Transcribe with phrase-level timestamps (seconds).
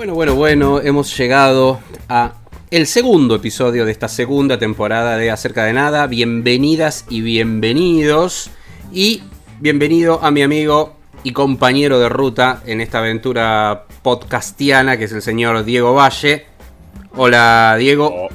[0.00, 2.32] Bueno, bueno, bueno, hemos llegado a
[2.70, 6.06] el segundo episodio de esta segunda temporada de Acerca de Nada.
[6.06, 8.48] Bienvenidas y bienvenidos.
[8.90, 9.22] Y
[9.60, 15.20] bienvenido a mi amigo y compañero de ruta en esta aventura podcastiana que es el
[15.20, 16.46] señor Diego Valle.
[17.14, 18.30] Hola Diego.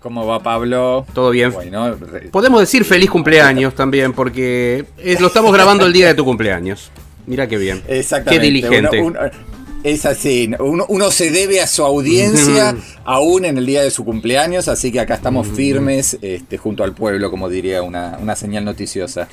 [0.00, 1.04] ¿Cómo va Pablo?
[1.12, 1.52] ¿Todo bien?
[1.52, 1.96] Bueno,
[2.32, 6.90] Podemos decir feliz cumpleaños también porque es- lo estamos grabando el día de tu cumpleaños.
[7.26, 7.82] Mira qué bien.
[7.88, 8.40] exactamente.
[8.40, 9.02] Qué diligente.
[9.02, 13.82] Uno- uno- es así, uno, uno se debe a su audiencia aún en el día
[13.82, 18.18] de su cumpleaños, así que acá estamos firmes este, junto al pueblo, como diría una,
[18.20, 19.28] una señal noticiosa.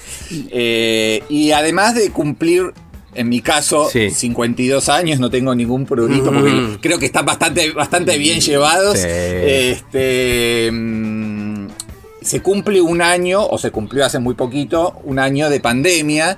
[0.51, 2.73] Eh, y además de cumplir,
[3.16, 4.09] en mi caso, Sí.
[4.11, 6.77] 52 años, no tengo ningún prurito, porque Mm.
[6.81, 8.99] creo que están bastante, bastante bien llevados.
[8.99, 9.07] Sí.
[9.09, 10.69] Este.
[10.71, 11.67] mm,
[12.21, 16.38] se cumple un año, o se cumplió hace muy poquito, un año de pandemia.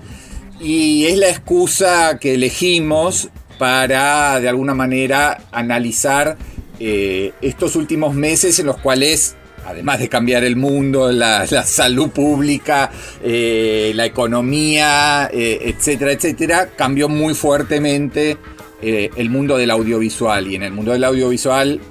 [0.59, 6.37] Y es la excusa que elegimos para, de alguna manera, analizar
[6.79, 12.91] eh, estos últimos meses en los cuales, además de cambiar el mundo, la, salud pública,
[13.23, 18.37] eh, la economía, eh, etcétera, etcétera, cambió muy fuertemente
[18.79, 20.47] el mundo del audiovisual.
[20.47, 21.81] Y en el mundo del audiovisual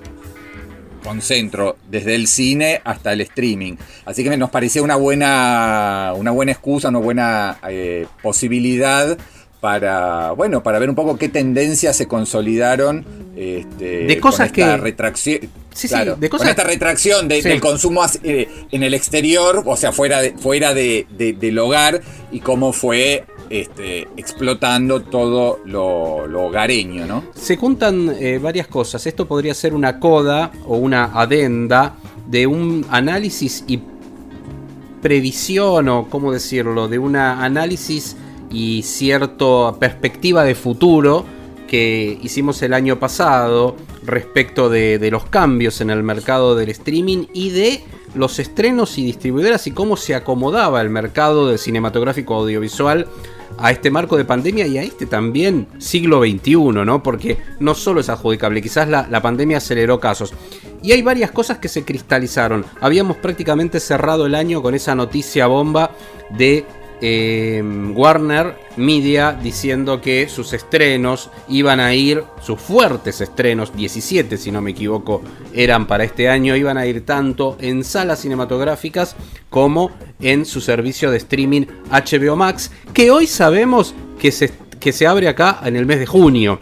[1.03, 3.75] concentro desde el cine hasta el streaming.
[4.05, 7.59] Así que nos parecía una buena, una buena excusa, una buena
[8.23, 9.19] posibilidad
[9.67, 14.77] para, bueno, para ver un poco qué tendencias se consolidaron este, De cosas con esta
[14.77, 15.41] que- retracción.
[15.41, 17.49] Sí, sí, claro, de cosas- con esta retracción de- Sí.
[17.49, 22.01] del consumo eh, en el exterior, o sea, fuera, de- fuera de- de- del hogar,
[22.31, 27.25] y cómo fue este, explotando todo lo, lo hogareño, ¿no?
[27.35, 29.05] Se juntan eh, varias cosas.
[29.07, 31.97] Esto podría ser una coda o una adenda
[32.29, 33.81] de un análisis y
[35.03, 38.17] previsión o cómo decirlo, de un análisis
[38.51, 41.25] y cierta perspectiva de futuro
[41.67, 47.51] que hicimos el año pasado respecto de, los cambios en el mercado del streaming y
[47.51, 47.85] de
[48.15, 53.07] los estrenos y distribuidoras y cómo se acomodaba el mercado del cinematográfico audiovisual
[53.59, 57.03] a este marco de pandemia y a este también siglo XXI, ¿no?
[57.03, 60.35] Porque no solo es adjudicable, quizás la pandemia aceleró casos.
[60.83, 62.65] Y hay varias cosas que se cristalizaron.
[62.81, 65.91] Habíamos prácticamente cerrado el año con esa noticia bomba
[66.31, 66.65] de
[67.01, 67.63] eh,
[67.95, 74.61] Warner Media diciendo que sus estrenos iban a ir, sus fuertes estrenos, 17 si no
[74.61, 79.17] me equivoco, eran para este año, iban a ir tanto en salas cinematográficas
[79.51, 79.91] como
[80.21, 85.29] en su servicio de streaming HBO Max, que hoy sabemos que se, que se abre
[85.29, 86.59] acá en el mes de junio.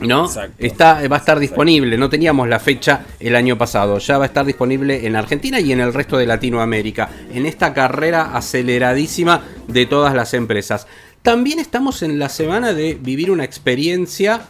[0.00, 0.26] ¿No?
[0.26, 0.54] Exacto.
[0.58, 4.26] Está, va a estar disponible, no teníamos la fecha el año pasado, ya va a
[4.26, 9.86] estar disponible en Argentina y en el resto de Latinoamérica, en esta carrera aceleradísima de
[9.86, 10.86] todas las empresas.
[11.22, 14.42] También estamos en la semana de vivir una experiencia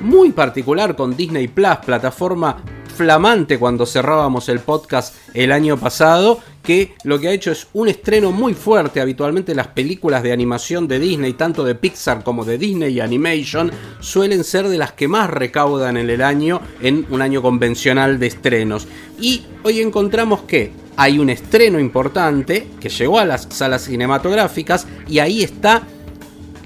[0.00, 2.62] muy particular con Disney Plus, plataforma
[2.96, 7.88] flamante cuando cerrábamos el podcast el año pasado, que lo que ha hecho es un
[7.88, 9.00] estreno muy fuerte.
[9.00, 14.44] Habitualmente las películas de animación de Disney, tanto de Pixar como de Disney Animation, suelen
[14.44, 18.86] ser de las que más recaudan en el año en un año convencional de estrenos.
[19.20, 25.18] Y hoy encontramos que hay un estreno importante que llegó a las salas cinematográficas y
[25.18, 25.82] ahí está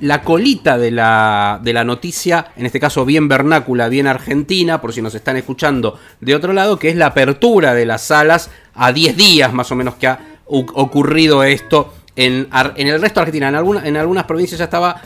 [0.05, 4.93] la colita de la, de la noticia, en este caso bien vernácula, bien argentina, por
[4.93, 8.93] si nos están escuchando de otro lado, que es la apertura de las salas a
[8.93, 11.95] 10 días más o menos que ha ocurrido esto.
[12.17, 15.01] En, en el resto de Argentina, en, alguna- en algunas provincias ya estaba,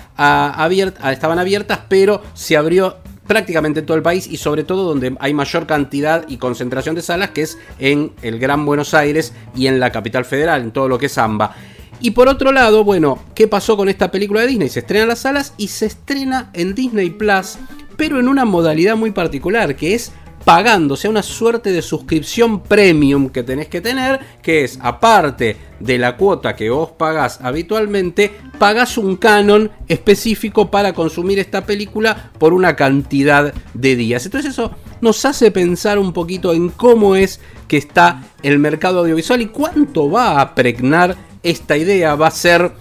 [1.10, 5.32] estaban abiertas, pero se abrió prácticamente en todo el país y sobre todo donde hay
[5.32, 9.80] mayor cantidad y concentración de salas, que es en el Gran Buenos Aires y en
[9.80, 11.54] la capital federal, en todo lo que es AMBA.
[12.00, 14.68] Y por otro lado, bueno, ¿qué pasó con esta película de Disney?
[14.68, 17.58] Se estrena en las salas y se estrena en Disney Plus,
[17.96, 20.12] pero en una modalidad muy particular, que es
[20.44, 25.56] pagando, o sea, una suerte de suscripción premium que tenés que tener, que es aparte
[25.78, 32.30] de la cuota que vos pagás habitualmente, pagás un canon específico para consumir esta película
[32.38, 34.24] por una cantidad de días.
[34.24, 34.70] Entonces eso
[35.00, 40.10] nos hace pensar un poquito en cómo es que está el mercado audiovisual y cuánto
[40.10, 42.72] va a pregnar esta idea, va a ser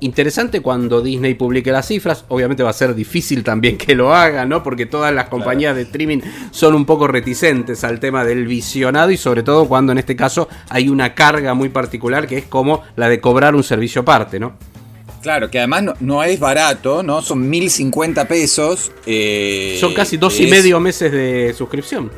[0.00, 2.24] interesante cuando Disney publique las cifras.
[2.28, 4.62] Obviamente va a ser difícil también que lo haga, ¿no?
[4.62, 6.18] Porque todas las compañías de streaming
[6.50, 10.48] son un poco reticentes al tema del visionado y sobre todo cuando en este caso
[10.68, 14.56] hay una carga muy particular que es como la de cobrar un servicio aparte, ¿no?
[15.22, 17.22] Claro, que además no, no es barato, ¿no?
[17.22, 18.92] Son 1050 pesos.
[19.06, 22.10] eh, Son casi dos y medio meses de suscripción.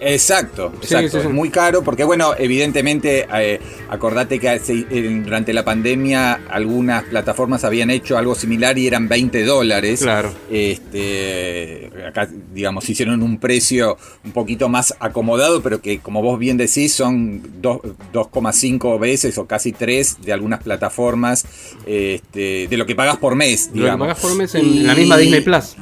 [0.00, 1.08] Exacto, Sí, exacto.
[1.10, 1.26] sí, sí.
[1.28, 7.64] Es muy caro porque, bueno, evidentemente, eh, acordate que en- durante la pandemia algunas plataformas
[7.64, 10.00] habían hecho algo similar y eran 20 dólares.
[10.00, 10.32] Claro.
[10.50, 16.56] Este, acá, digamos, hicieron un precio un poquito más acomodado, pero que, como vos bien
[16.56, 17.80] decís, son dos-
[18.12, 21.44] 2,5 veces o casi 3 de algunas plataformas
[21.86, 24.08] este, de lo que pagas por mes, Lo que digamos.
[24.08, 25.76] pagás por mes en Y- la misma Disney Plus.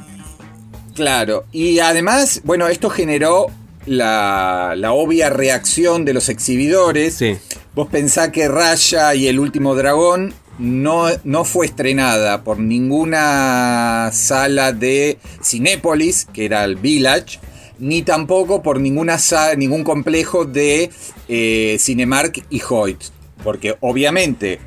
[0.95, 3.47] Claro, y además, bueno, esto generó
[3.85, 7.15] la, la obvia reacción de los exhibidores.
[7.15, 7.37] Sí.
[7.73, 14.71] Vos pensás que Raya y el último dragón no, no fue estrenada por ninguna sala
[14.71, 17.39] de Cinépolis, que era el Village,
[17.79, 20.89] ni tampoco por ninguna sa- ningún complejo de
[21.27, 23.03] eh, Cinemark y Hoyt.
[23.43, 24.59] Porque obviamente,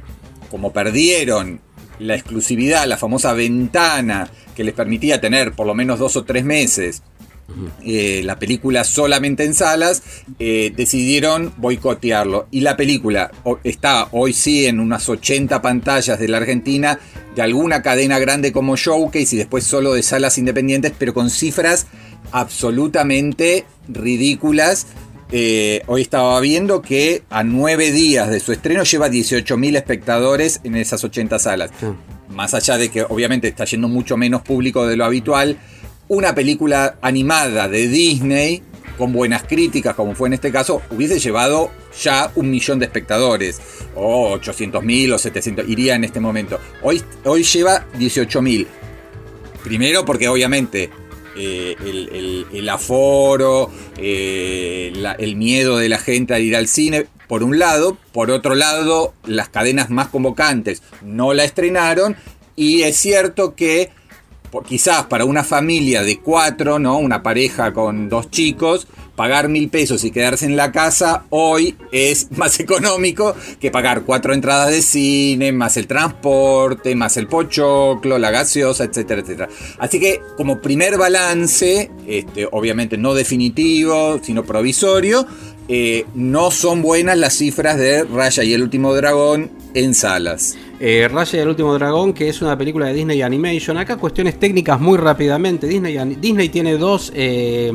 [0.50, 1.60] como perdieron
[1.98, 6.44] la exclusividad, la famosa ventana que les permitía tener por lo menos dos o tres
[6.44, 7.02] meses
[7.84, 10.02] eh, la película solamente en salas,
[10.38, 12.46] eh, decidieron boicotearlo.
[12.50, 13.30] Y la película
[13.64, 17.00] está hoy sí en unas 80 pantallas de la Argentina,
[17.34, 21.86] de alguna cadena grande como Showcase y después solo de salas independientes, pero con cifras
[22.32, 24.86] absolutamente ridículas.
[25.30, 30.76] Eh, hoy estaba viendo que a nueve días de su estreno lleva 18.000 espectadores en
[30.76, 31.70] esas 80 salas.
[32.30, 35.58] Más allá de que obviamente está yendo mucho menos público de lo habitual,
[36.08, 38.62] una película animada de Disney
[38.96, 41.70] con buenas críticas, como fue en este caso, hubiese llevado
[42.02, 43.60] ya un millón de espectadores,
[43.94, 46.58] o 800 mil o 700, iría en este momento.
[46.82, 48.66] Hoy, hoy lleva 18 mil.
[49.62, 50.90] Primero porque obviamente
[51.36, 51.76] eh,
[52.52, 57.96] el, aforo, eh, el miedo de la gente a ir al cine, por un lado.
[58.12, 62.16] Por otro lado, las cadenas más convocantes no la estrenaron.
[62.56, 63.90] Y es cierto que
[64.66, 66.98] quizás para una familia de cuatro, ¿no?
[66.98, 68.86] Una pareja con dos chicos,
[69.16, 74.32] pagar mil pesos y quedarse en la casa hoy es más económico que pagar cuatro
[74.32, 79.48] entradas de cine, más el transporte, más el pochoclo, la gaseosa, etcétera, etcétera.
[79.78, 85.26] Así que como primer balance, este, obviamente no definitivo, sino provisorio,
[85.68, 90.56] eh, no son buenas las cifras de Raya y el último dragón en salas.
[90.80, 93.76] Eh, Raya y el último dragón, que es una película de Disney Animation.
[93.76, 95.66] Acá cuestiones técnicas muy rápidamente.
[95.66, 97.70] Disney, tiene dos eh,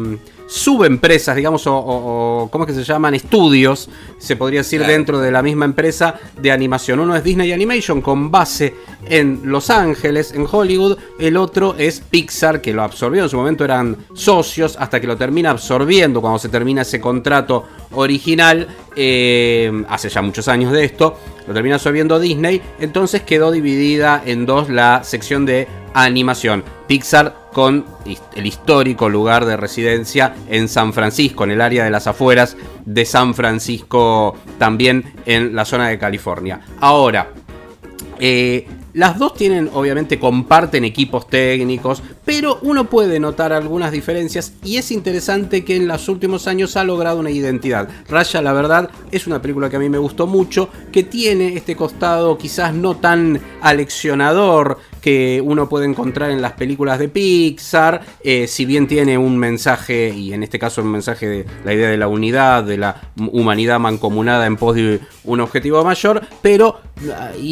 [0.47, 3.13] subempresas, digamos, o, o- ¿cómo es que se llaman?
[3.13, 4.93] Estudios, se podría decir, Claro.
[4.93, 6.99] dentro de la misma empresa de animación.
[6.99, 8.73] Uno es Disney Animation con base
[9.09, 10.97] en Los Ángeles, en Hollywood.
[11.19, 13.23] El otro es Pixar, que lo absorbió.
[13.23, 17.65] En su momento eran socios hasta que lo termina absorbiendo cuando se termina ese contrato
[17.91, 18.67] original.
[18.95, 21.17] eh, hace ya muchos años de esto.
[21.47, 22.61] Lo termina absorbiendo Disney.
[22.79, 26.63] Entonces quedó dividida en dos la sección de animación.
[26.87, 27.85] Pixar con
[28.35, 33.05] el histórico lugar de residencia en San Francisco, en el área de las afueras de
[33.05, 36.61] San Francisco, también en la zona de California.
[36.79, 37.29] Ahora,
[38.19, 44.77] eh, las dos tienen, obviamente, comparten equipos técnicos, pero uno puede notar algunas diferencias y
[44.77, 47.89] es interesante que en los últimos años ha logrado una identidad.
[48.07, 51.75] Raya, la verdad, es una película que a mí me gustó mucho, que tiene este
[51.75, 58.47] costado quizás no tan aleccionador que uno puede encontrar en las películas de Pixar, eh,
[58.47, 61.97] si bien tiene un mensaje, y en este caso un mensaje de la idea de
[61.97, 66.79] la unidad, de la humanidad mancomunada en pos de un objetivo mayor, pero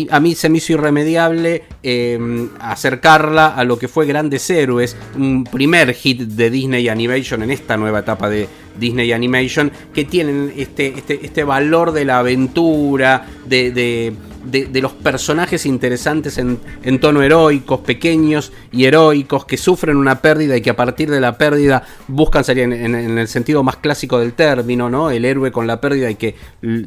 [0.10, 5.44] a mí se me hizo irremediable eh, acercarla a lo que fue Grandes Héroes, un
[5.44, 8.48] primer hit de Disney Animation en esta nueva etapa de
[8.80, 14.14] Disney Animation, que tienen este, este, este valor de la aventura, de, de-
[14.44, 20.58] de- los personajes interesantes en, en tono heroicos, pequeños y heroicos, que sufren una pérdida
[20.58, 24.18] y que a partir de la pérdida buscan salir en, en- el sentido más clásico
[24.20, 25.12] del término, ¿no?
[25.12, 26.34] El héroe con la pérdida y que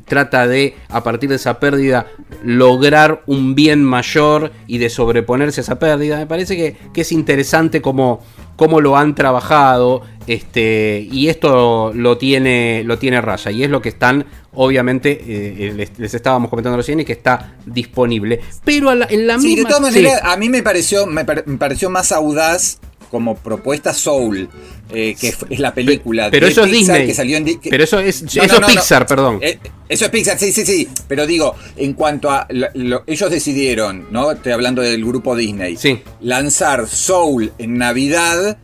[0.05, 2.09] trata de, a partir de esa pérdida,
[2.43, 6.19] lograr un bien mayor y de sobreponerse a esa pérdida.
[6.19, 8.21] Me parece que, que es interesante como
[8.57, 13.83] cómo lo han trabajado este y esto lo tiene lo tiene Raya y es lo
[13.83, 18.41] que están obviamente eh, les, les estábamos comentando recién y que está disponible.
[18.65, 21.07] Pero a la- en la Sí, misma de todas sí, maneras, a mí me pareció,
[21.07, 22.79] me, pare- me pareció más audaz
[23.15, 24.49] como propuesta Soul,
[24.93, 27.07] eh, que es la película pero de eso es Pixar Disney.
[27.07, 29.39] que salió en que- Pero eso es, No, eso no, es Pixar, perdón.
[29.41, 30.89] Eh, eso es Pixar, sí, sí, sí.
[31.07, 32.49] Pero digo, en cuanto a.
[32.51, 34.33] lo- lo- ellos decidieron, ¿no?
[34.33, 35.77] Estoy hablando del grupo Disney.
[35.77, 36.03] Sí.
[36.23, 38.59] Lanzar Soul en Navidad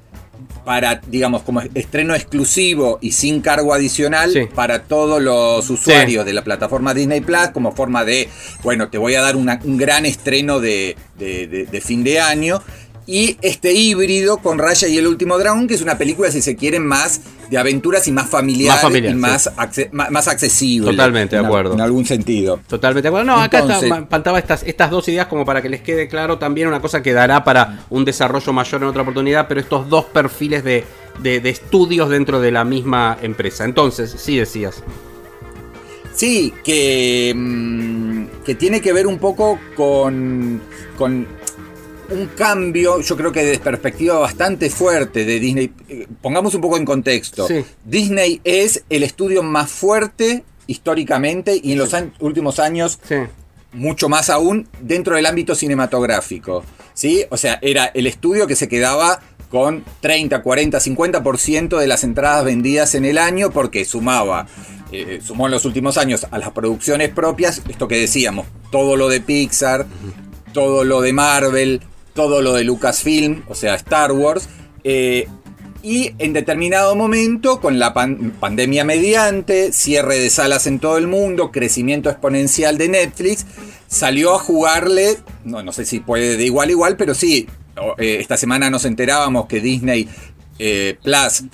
[0.64, 4.40] para, digamos, como estreno exclusivo y sin cargo adicional Sí.
[4.54, 8.28] para todos los usuarios de la plataforma Disney Plus, como forma de,
[8.62, 12.20] bueno, te voy a dar una- un gran estreno de, de- de- de fin de
[12.20, 12.62] año.
[13.06, 16.54] Y este híbrido con Raya y el último dragón, que es una película, si se
[16.54, 19.20] quieren, más de aventuras y más familiar, Más familiar, y sí.
[19.20, 20.92] más, acce- más, accesible.
[20.92, 21.74] Totalmente de acuerdo.
[21.74, 22.60] En algún sentido.
[22.68, 23.26] Totalmente de acuerdo.
[23.26, 26.68] No, acá está, faltaba estas, estas dos ideas como para que les quede claro también
[26.68, 30.62] una cosa que dará para un desarrollo mayor en otra oportunidad, pero estos dos perfiles
[30.62, 30.84] de,
[31.20, 33.64] de- de estudios dentro de la misma empresa.
[33.64, 34.84] Entonces, sí decías.
[36.14, 40.60] Sí, que, mm, que tiene que ver un poco con,
[40.98, 41.26] con
[42.10, 45.72] un cambio, yo creo que de perspectiva bastante fuerte de Disney.
[46.20, 47.46] Pongamos un poco en contexto.
[47.46, 47.64] Sí.
[47.84, 53.16] Disney es el estudio más fuerte históricamente y en los an- últimos años Sí.
[53.72, 56.64] mucho más aún dentro del ámbito cinematográfico.
[56.94, 57.24] ¿sí?
[57.30, 62.44] O sea, era el estudio que se quedaba con 30, 40, 50% de las entradas
[62.44, 64.46] vendidas en el año porque sumaba,
[64.92, 69.08] eh, sumó en los últimos años a las producciones propias, esto que decíamos, todo lo
[69.08, 69.86] de Pixar,
[70.52, 71.80] todo lo de Marvel,
[72.20, 74.46] todo lo de Lucasfilm, o sea, Star Wars.
[74.84, 75.26] eh,
[75.82, 81.06] y en determinado momento, con la pan- pandemia mediante, cierre de salas en todo el
[81.06, 83.46] mundo, crecimiento exponencial de Netflix,
[83.88, 87.46] salió a jugarle, no, no sé si puede de igual a igual, pero sí,
[87.96, 90.06] eh, esta semana nos enterábamos que Disney
[90.58, 91.44] eh, Plus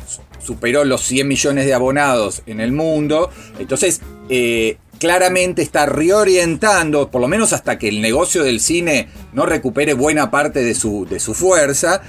[0.45, 3.31] superó los 100 millones de abonados en el mundo,
[3.61, 4.01] entonces
[4.99, 10.31] claramente está reorientando, por lo menos hasta que el negocio del cine no recupere buena
[10.31, 12.03] parte de su, de su fuerza,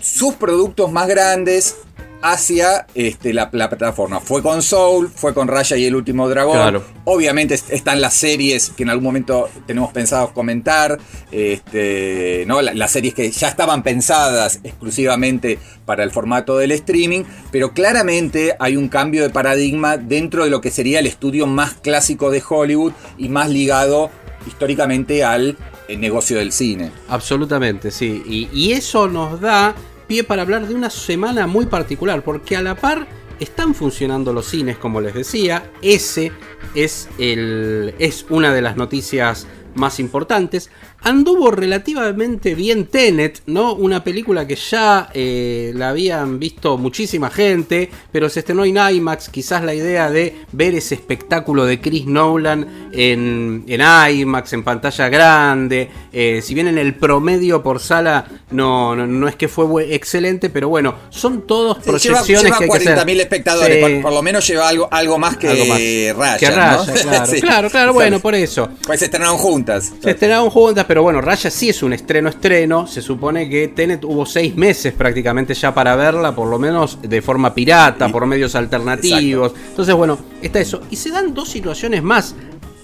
[0.00, 1.76] sus productos más grandes
[2.22, 4.20] hacia este, la, la plataforma.
[4.20, 6.54] Fue con Soul, fue con Raya y el último dragón.
[6.56, 6.84] Claro.
[7.04, 10.98] Obviamente est- están las series que en algún momento tenemos pensado comentar.
[11.30, 12.62] Este, ¿no?
[12.62, 17.24] La- las series que ya estaban pensadas exclusivamente para el formato del streaming.
[17.52, 21.74] Pero claramente hay un cambio de paradigma dentro de lo que sería el estudio más
[21.74, 24.10] clásico de Hollywood y más ligado
[24.46, 25.56] históricamente al
[25.88, 26.90] eh, negocio del cine.
[27.08, 28.22] Absolutamente, sí.
[28.26, 29.74] Y, y eso nos da
[30.06, 33.06] pie para hablar de una semana muy particular, porque a la par
[33.40, 35.70] están funcionando los cines, como les decía.
[35.82, 36.32] Ese
[36.74, 40.70] es, el, es una de las noticias más importantes.
[41.06, 43.74] Anduvo relativamente bien Tenet, ¿no?
[43.74, 49.28] Una película que ya eh, la habían visto muchísima gente, pero se estrenó en IMAX.
[49.28, 53.80] Quizás la idea de ver ese espectáculo de Chris Nolan en, en
[54.18, 55.88] IMAX, en pantalla grande.
[56.12, 60.50] eh, si bien en el promedio por sala no, no, no es que fue excelente,
[60.50, 62.98] pero bueno, son todos Sí, lleva proyecciones lleva que hay que hacer.
[63.06, 63.80] 40.000 espectadores, Sí.
[63.94, 65.78] por, por lo menos lleva algo, algo más que Algo más.
[65.78, 66.36] Raya.
[66.38, 66.56] Que ¿no?
[66.56, 67.26] Raya, claro.
[67.26, 67.40] Sí.
[67.40, 68.68] claro, claro, bueno, por eso.
[68.84, 69.92] Pues se estrenaron juntas.
[70.02, 72.86] Se estrenaron juntas, pero bueno, Raya sí es un estreno-estreno.
[72.86, 77.22] Se supone que Tenet hubo seis meses prácticamente ya para verla, por lo menos de
[77.22, 79.52] forma pirata, por medios alternativos.
[79.68, 80.82] Entonces, bueno, está eso.
[80.90, 82.34] Y se dan dos situaciones más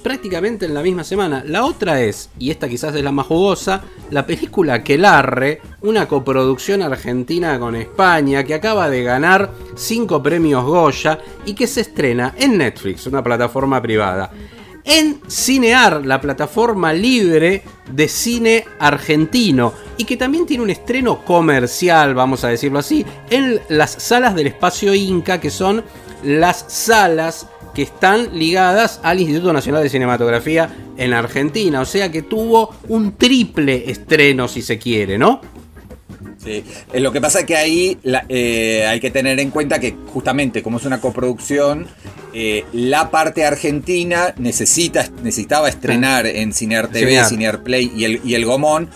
[0.02, 1.45] prácticamente en la misma semana.
[1.47, 6.83] La otra es, y esta quizás es la más jugosa, la película Aquelarre, una coproducción
[6.83, 12.59] argentina con España que acaba de ganar cinco premios Goya y que se estrena en
[12.59, 14.33] Netflix, una plataforma privada
[14.84, 22.14] en Cinear, la plataforma libre de cine argentino, y que también tiene un estreno comercial,
[22.14, 25.84] vamos a decirlo así, en las salas del espacio Inca, que son
[26.24, 32.22] las salas que están ligadas al Instituto Nacional de Cinematografía en Argentina, o sea que
[32.22, 35.40] tuvo un triple estreno, si se quiere, ¿no?
[36.44, 36.64] Sí.
[36.92, 39.94] Eh, Lo que pasa es que ahí la- eh, hay que tener en cuenta que
[40.12, 41.87] justamente como es una coproducción,
[42.34, 47.62] eh, la parte argentina necesita, necesitaba estrenar en Cinear TV, Cinear.
[47.62, 48.88] Play y el, y el Gomón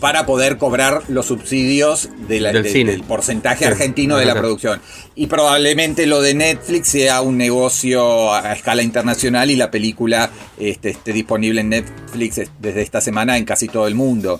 [0.00, 2.90] para poder cobrar los subsidios de la- Del de- cine.
[2.92, 4.80] del porcentaje Sí, argentino de la producción.
[5.16, 10.90] Y probablemente lo de Netflix sea un negocio a escala internacional y la película este,
[10.90, 14.38] esté disponible en Netflix es- desde esta semana en casi todo el mundo.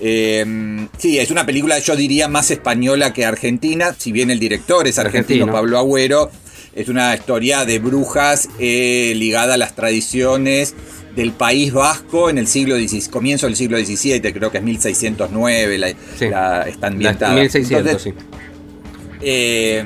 [0.00, 4.86] Eh, sí, es una película, yo diría, más española que argentina, si bien el director
[4.88, 5.52] es argentino, Argentino.
[5.52, 6.30] Pablo Agüero.
[6.74, 10.74] Es una historia de brujas eh, ligada a las tradiciones
[11.16, 15.78] del País Vasco en el siglo XVI, comienzo del siglo XVII, creo que es 1609,
[15.78, 16.28] la, Sí.
[16.30, 17.34] la- está La- ambientada.
[17.34, 18.26] 1600, Entonces, sí.
[19.20, 19.84] eh,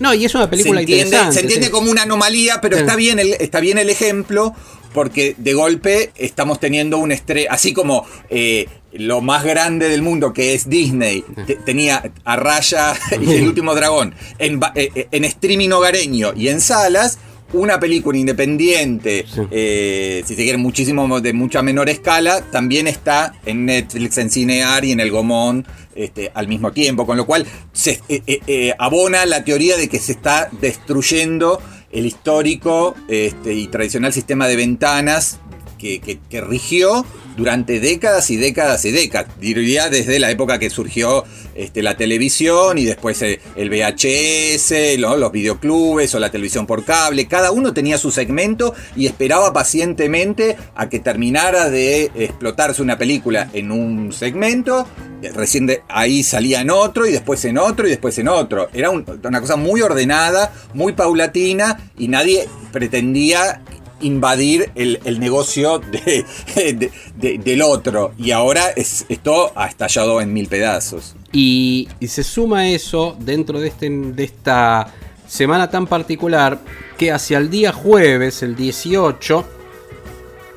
[0.00, 1.34] No, y es una película se entiende, interesante.
[1.34, 1.72] se entiende sí.
[1.72, 2.80] como una anomalía, pero Sí.
[2.82, 4.54] está bien, el, está bien el ejemplo
[4.92, 10.32] porque de golpe estamos teniendo un estrés, así como eh, lo más grande del mundo
[10.32, 15.24] que es Disney te- tenía a Raya y el último dragón en, eh, eh, en
[15.24, 17.18] streaming hogareño y en salas.
[17.52, 19.40] Una película independiente, Sí.
[19.50, 24.84] eh, si se quiere, muchísimo de mucha menor escala, también está en Netflix, en Cinear
[24.84, 25.66] y en el Gomón
[25.96, 30.12] este, al mismo tiempo, con lo cual se eh, abona la teoría de que se
[30.12, 35.40] está destruyendo el histórico este, y tradicional sistema de ventanas
[35.80, 37.04] que, rigió
[37.36, 39.28] durante décadas y décadas y décadas.
[39.40, 45.32] Diría desde la época que surgió este, la televisión y después eh, el VHS, los
[45.32, 47.26] videoclubes o la televisión por cable.
[47.26, 53.48] Cada uno tenía su segmento y esperaba pacientemente a que terminara de explotarse una película
[53.52, 54.86] en un segmento.
[55.34, 58.68] Recién de ahí salía en otro y después en otro y después en otro.
[58.72, 63.62] Era un- una cosa muy ordenada, muy paulatina y nadie pretendía
[64.00, 68.12] invadir el, el negocio de- de- de- del otro.
[68.18, 71.14] Y ahora es, esto ha estallado en mil pedazos.
[71.32, 74.92] Y, y se suma eso dentro de, este, de esta
[75.28, 76.58] semana tan particular
[76.98, 79.44] que hacia el día jueves, el 18,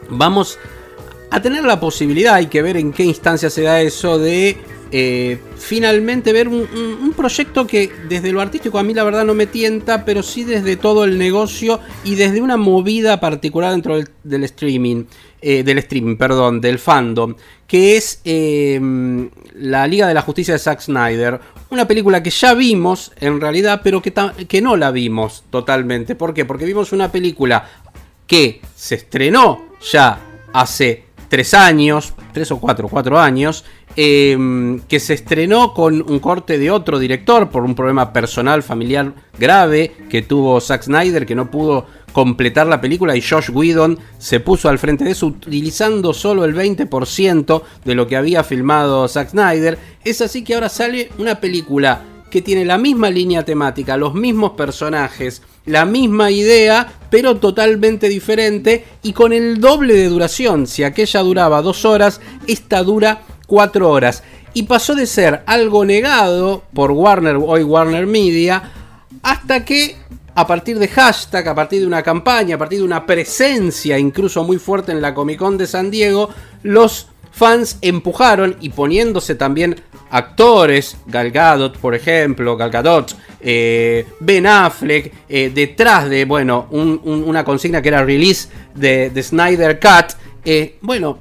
[0.10, 0.58] vamos
[1.32, 4.58] a tener la posibilidad, hay que ver en qué instancia se da eso, de
[4.96, 9.48] eh, finalmente ver un, proyecto que desde lo artístico a mí la verdad no me
[9.48, 15.06] tienta, pero sí desde todo el negocio y desde una movida particular dentro del, streaming,
[15.42, 17.34] eh, del streaming, perdón, del fandom,
[17.66, 18.80] que es eh,
[19.56, 21.40] la Liga de la Justicia de Zack Snyder,
[21.72, 24.14] una película que ya vimos en realidad, pero que,
[24.48, 26.14] que no la vimos totalmente.
[26.14, 26.46] ¿Por qué?
[26.46, 27.68] Porque vimos una película
[28.28, 30.20] que se estrenó ya
[30.54, 34.38] hace tres años, tres o cuatro, cuatro años, eh,
[34.88, 39.96] que se estrenó con un corte de otro director por un problema personal, familiar grave
[40.12, 44.70] que tuvo Zack Snyder, que no pudo completar la película y Josh Whedon se puso
[44.70, 49.80] al frente de eso utilizando solo el 20% de lo que había filmado Zack Snyder.
[50.06, 54.52] Es así que ahora sale una película que tiene la misma línea temática, los mismos
[54.52, 60.68] personajes, la misma idea, pero totalmente diferente y con el doble de duración.
[60.68, 64.24] Si aquella duraba dos horas, esta dura cuatro horas.
[64.54, 68.72] Y pasó de ser algo negado por Warner, hoy Warner Media,
[69.24, 69.98] hasta que
[70.36, 74.44] a partir de hashtag, a partir de una campaña, a partir de una presencia incluso
[74.44, 76.30] muy fuerte en la Comic Con de San Diego,
[76.64, 79.76] los fans empujaron y poniéndose también
[80.12, 87.02] actores, Gal Gadot, por ejemplo, Gal Gadot, eh, Ben Affleck, eh, detrás de, bueno, un-
[87.04, 90.16] un- una consigna que era release de, de Snyder Cut,
[90.46, 91.18] eh, bueno,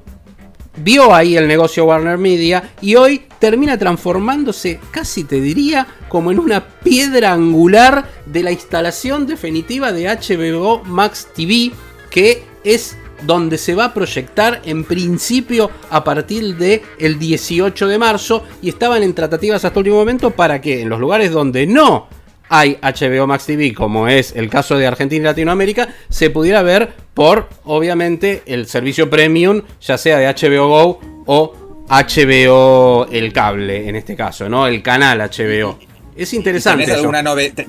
[0.76, 6.38] vio ahí el negocio Warner Media y hoy termina transformándose, casi te diría, como en
[6.38, 11.72] una piedra angular de la instalación definitiva de HBO Max TV,
[12.10, 17.98] que es donde se va a proyectar en principio a partir de el 18 de
[17.98, 21.66] marzo y estaban en tratativas hasta el último momento para que en los lugares donde
[21.66, 22.08] no
[22.48, 26.92] hay HBO Max TV, como es el caso de Argentina y Latinoamérica, se pudiera ver
[27.14, 31.54] por, obviamente, el servicio premium, ya sea de HBO Go o
[31.88, 34.66] HBO el cable, en este caso, ¿no?
[34.66, 35.78] El canal HBO.
[36.14, 36.84] Es interesante.
[36.84, 37.22] ¿Tenés alguna,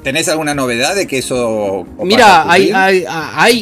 [0.04, 3.06] tenés novedad de que eso Mira, hay, hay,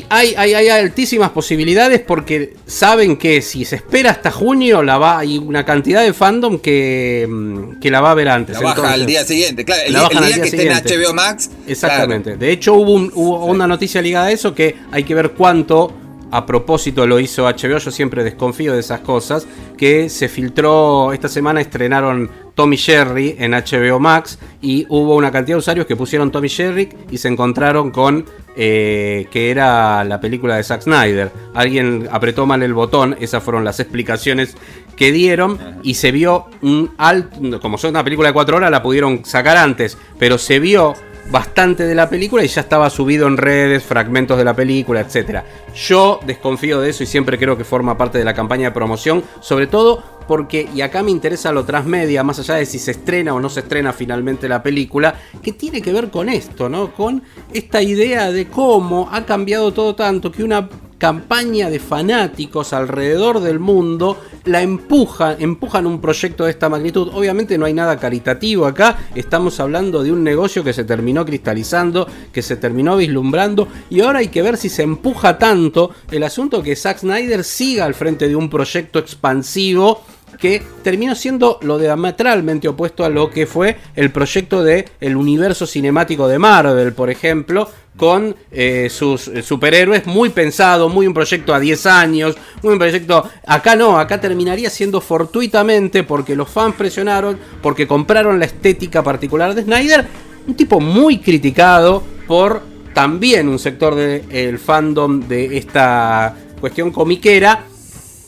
[0.09, 5.37] hay, hay, altísimas posibilidades porque saben que si se espera hasta junio, la va, hay
[5.37, 8.55] una cantidad de fandom que, mm, que la va a ver antes.
[8.55, 9.81] La baja Entonces- al día siguiente, claro.
[9.85, 10.97] El, La día- al que esté en siguiente.
[11.07, 11.49] HBO Max.
[11.67, 12.37] Exactamente.
[12.37, 15.93] De hecho, hubo, un- hubo una noticia ligada a eso que hay que ver cuánto
[16.31, 17.77] a propósito lo hizo HBO.
[17.77, 19.47] Yo siempre desconfío de esas cosas.
[19.77, 25.55] Que se filtró esta semana, estrenaron Tommy Jerry en HBO Max y hubo una cantidad
[25.55, 30.57] de usuarios que pusieron Tommy Jerry y se encontraron con eh, que era la película
[30.57, 31.31] de Zack Snyder.
[31.53, 34.55] Alguien apretó mal el botón, esas fueron las explicaciones
[34.95, 38.83] que dieron y se vio un alto, como son una película de cuatro horas, la
[38.83, 40.93] pudieron sacar antes, pero se vio
[41.29, 45.41] bastante de la película y ya estaba subido en redes, fragmentos de la película, etc.
[45.75, 49.23] Yo desconfío de eso y siempre creo que forma parte de la campaña de promoción,
[49.39, 53.33] sobre todo porque, y acá me interesa lo transmedia, más allá de si se estrena
[53.33, 56.93] o no se estrena finalmente la película, que tiene que ver con esto, ¿no?
[56.93, 60.69] Con esta idea de cómo ha cambiado todo tanto que una
[61.01, 67.09] campaña de fanáticos alrededor del mundo la empujan, empujan un proyecto de esta magnitud.
[67.11, 72.07] Obviamente no hay nada caritativo acá, estamos hablando de un negocio que se terminó cristalizando,
[72.31, 76.61] que se terminó vislumbrando y ahora hay que ver si se empuja tanto el asunto
[76.61, 80.03] que Zack Snyder siga al frente de un proyecto expansivo
[80.39, 85.65] que terminó siendo lo diametralmente opuesto a lo que fue el proyecto de el universo
[85.65, 91.53] cinemático de Marvel, por ejemplo, con eh, sus eh, superhéroes, muy pensado, muy un proyecto
[91.53, 93.29] a 10 años, muy un proyecto...
[93.45, 99.53] Acá no, acá terminaría siendo fortuitamente porque los fans presionaron, porque compraron la estética particular
[99.53, 100.07] de Snyder,
[100.47, 102.61] un tipo muy criticado por
[102.93, 107.65] también un sector del fandom de esta cuestión comiquera,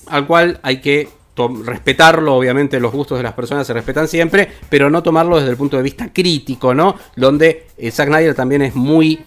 [0.08, 1.10] al cual hay que
[1.65, 5.58] respetarlo, obviamente los gustos de las personas se respetan siempre, pero no tomarlo desde el
[5.58, 6.95] punto de vista crítico, ¿no?
[7.15, 9.19] Donde eh, Zack Snyder también es muy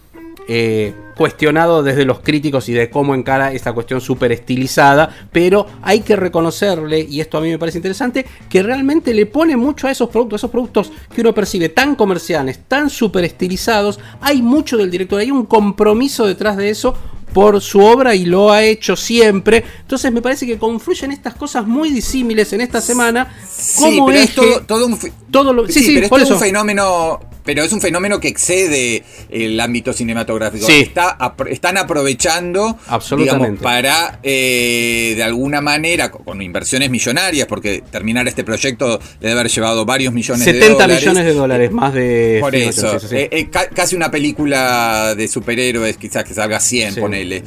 [0.46, 6.00] eh, cuestionado desde los críticos y de cómo encara esta cuestión súper estilizada, pero hay
[6.00, 9.90] que reconocerle, y esto a mí me parece interesante, que realmente le pone mucho a
[9.90, 14.90] esos productos, esos productos que uno percibe tan comerciales, tan súper estilizados, hay mucho del
[14.90, 16.94] director, hay un compromiso detrás de eso,
[17.32, 19.62] por su obra y lo ha hecho siempre.
[19.80, 23.30] Entonces me parece que confluyen estas cosas muy disímiles en esta semana.
[23.78, 24.98] Como es todo, un,
[25.30, 29.58] todo lo, sí, sí, pero es un fenómeno pero es un fenómeno que excede el
[29.60, 30.66] ámbito cinematográfico.
[30.66, 30.90] Sí.
[31.10, 33.62] Está, están aprovechando Absolutamente.
[33.62, 39.84] para, eh, de alguna manera, con inversiones millonarias, porque terminar este proyecto debe haber llevado
[39.84, 40.76] varios millones de dólares.
[40.78, 42.38] 70 millones de dólares más de...
[42.40, 42.98] Por eso.
[43.10, 47.42] Eh, eh, casi una película de superhéroes, quizás que salga 100, ponele.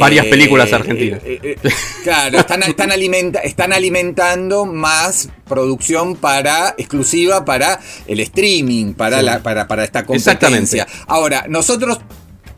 [0.00, 1.20] Varias películas argentinas.
[2.02, 9.42] claro, están, están, alimenta, están alimentando más producción para exclusiva para el streaming, para, la,
[9.42, 10.86] para, para esta competencia.
[11.06, 11.98] Ahora, nosotros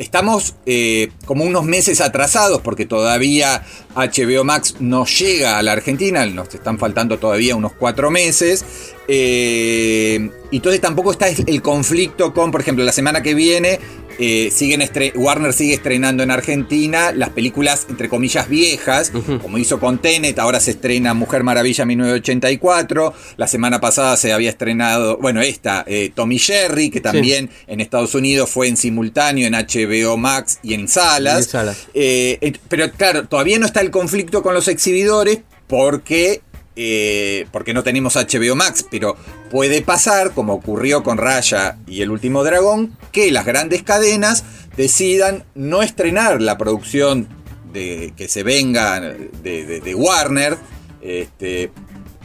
[0.01, 3.63] estamos eh, como unos meses atrasados porque todavía
[3.95, 8.65] HBO Max no llega a la Argentina, nos están faltando todavía unos cuatro meses.
[9.09, 13.79] Eh, entonces tampoco está el conflicto con, por ejemplo, la semana que viene
[14.23, 14.83] eh, siguen
[15.15, 20.61] Warner sigue estrenando en Argentina las películas, entre comillas, viejas, como hizo con Tenet, ahora
[20.61, 26.39] se estrena Mujer Maravilla 1984, la semana pasada se había estrenado, bueno, esta, eh, Tommy
[26.39, 31.49] Jerry, que también en Estados Unidos fue en simultáneo en HBO Max y en salas.
[31.95, 36.43] Eh, pero claro, todavía no está el conflicto con los exhibidores porque
[36.83, 39.15] eh, porque no tenemos HBO Max, pero
[39.51, 44.45] puede pasar, como ocurrió con Raya y El Último Dragón, que las grandes cadenas
[44.79, 47.29] decidan no estrenar la producción
[47.71, 50.57] de, que se venga de, Warner,
[51.03, 51.71] este,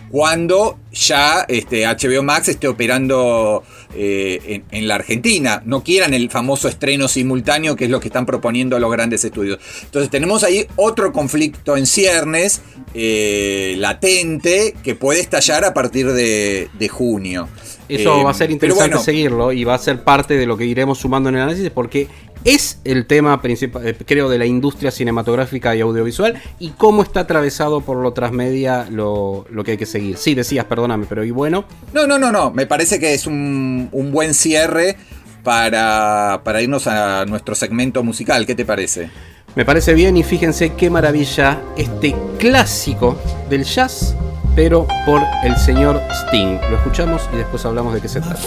[0.09, 3.63] cuando ya este, HBO Max esté operando
[3.97, 5.61] eh, en, la Argentina.
[5.65, 9.59] No quieran el famoso estreno simultáneo, que es lo que están proponiendo los grandes estudios.
[9.83, 12.61] Entonces tenemos ahí otro conflicto en ciernes,
[12.93, 17.47] eh, latente, que puede estallar a partir de, junio.
[17.87, 20.65] Eso va a ser eh, interesante seguirlo y va a ser parte de lo que
[20.65, 22.07] iremos sumando en el análisis porque
[22.45, 27.81] es el tema principal, creo, de la industria cinematográfica y audiovisual y cómo está atravesado
[27.81, 30.17] por lo transmedia lo, lo que hay que seguir.
[30.17, 31.65] Sí, decías, perdóname, pero ¿y bueno?
[31.93, 34.97] No, no, no, no, me parece que es un un, buen cierre
[35.43, 38.45] para, para irnos a nuestro segmento musical.
[38.45, 39.09] ¿Qué te parece?
[39.55, 43.17] Me parece bien y fíjense qué maravilla este clásico
[43.49, 44.15] del jazz,
[44.55, 46.59] pero por el señor Sting.
[46.69, 48.41] Lo escuchamos y después hablamos de qué se trata.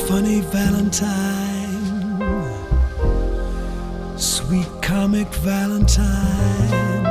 [4.49, 7.05] Sweet comic Valentine,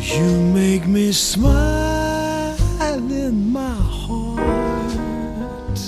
[0.00, 2.56] you make me smile
[3.12, 5.78] in my heart.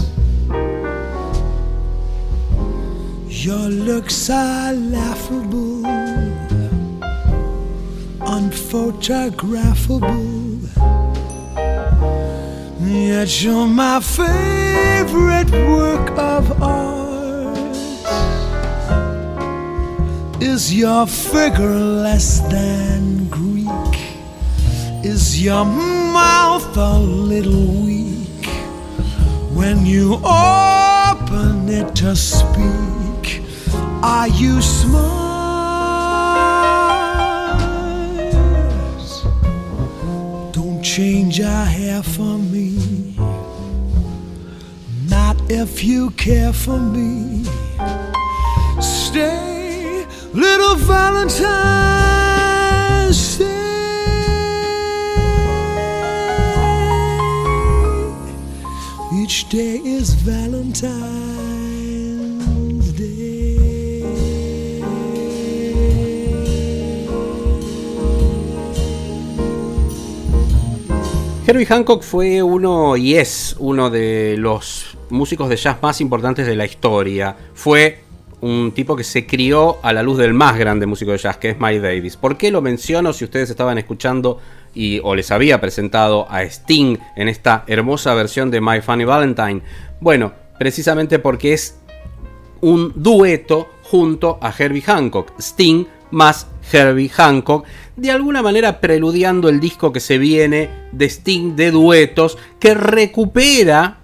[3.26, 5.83] Your looks are laughable,
[8.20, 10.61] unphotographable.
[12.81, 16.69] Yet you're my favorite work of art.
[20.52, 23.94] Is your figure less than Greek?
[25.04, 28.46] Is your mouth a little weak
[29.54, 33.44] when you open it to speak?
[34.02, 35.20] Are you smart?
[40.52, 43.14] Don't change your hair for me.
[45.08, 47.44] Not if you care for me.
[48.80, 49.49] Stay,
[50.32, 51.48] little Valentine.
[53.12, 53.46] Stay.
[59.12, 61.20] Each day is Valentine.
[71.50, 76.54] Herbie Hancock fue uno y es uno de los músicos de jazz más importantes de
[76.54, 77.36] la historia.
[77.54, 77.98] Fue
[78.40, 81.50] un tipo que se crió a la luz del más grande músico de jazz, que
[81.50, 82.16] es Mike Davis.
[82.16, 84.38] ¿Por qué lo menciono si ustedes estaban escuchando
[84.74, 89.62] y, o les había presentado a Sting en esta hermosa versión de My Funny Valentine?
[90.00, 91.79] Bueno, precisamente porque es
[92.61, 95.33] un dueto junto a Herbie Hancock.
[95.38, 101.57] Sting más Herbie Hancock, de alguna manera preludiando el disco que se viene de Sting
[101.57, 103.99] de duetos, que recupera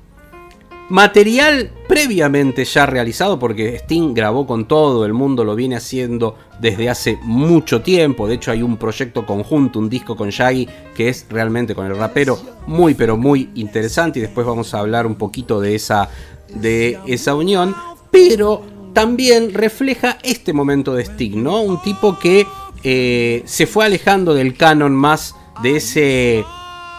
[0.89, 6.89] material previamente ya realizado, porque Sting grabó con todo el mundo, lo viene haciendo desde
[6.89, 11.27] hace mucho tiempo, de hecho hay un proyecto conjunto, un disco con Shaggy, que es
[11.29, 15.61] realmente con el rapero muy pero muy interesante, y después vamos a hablar un poquito
[15.61, 16.09] de esa,
[16.55, 17.75] de esa unión,
[18.11, 21.61] pero también refleja este momento de Sting, ¿no?
[21.61, 22.47] Un tipo que
[22.83, 26.45] eh, se fue alejando del canon más de ese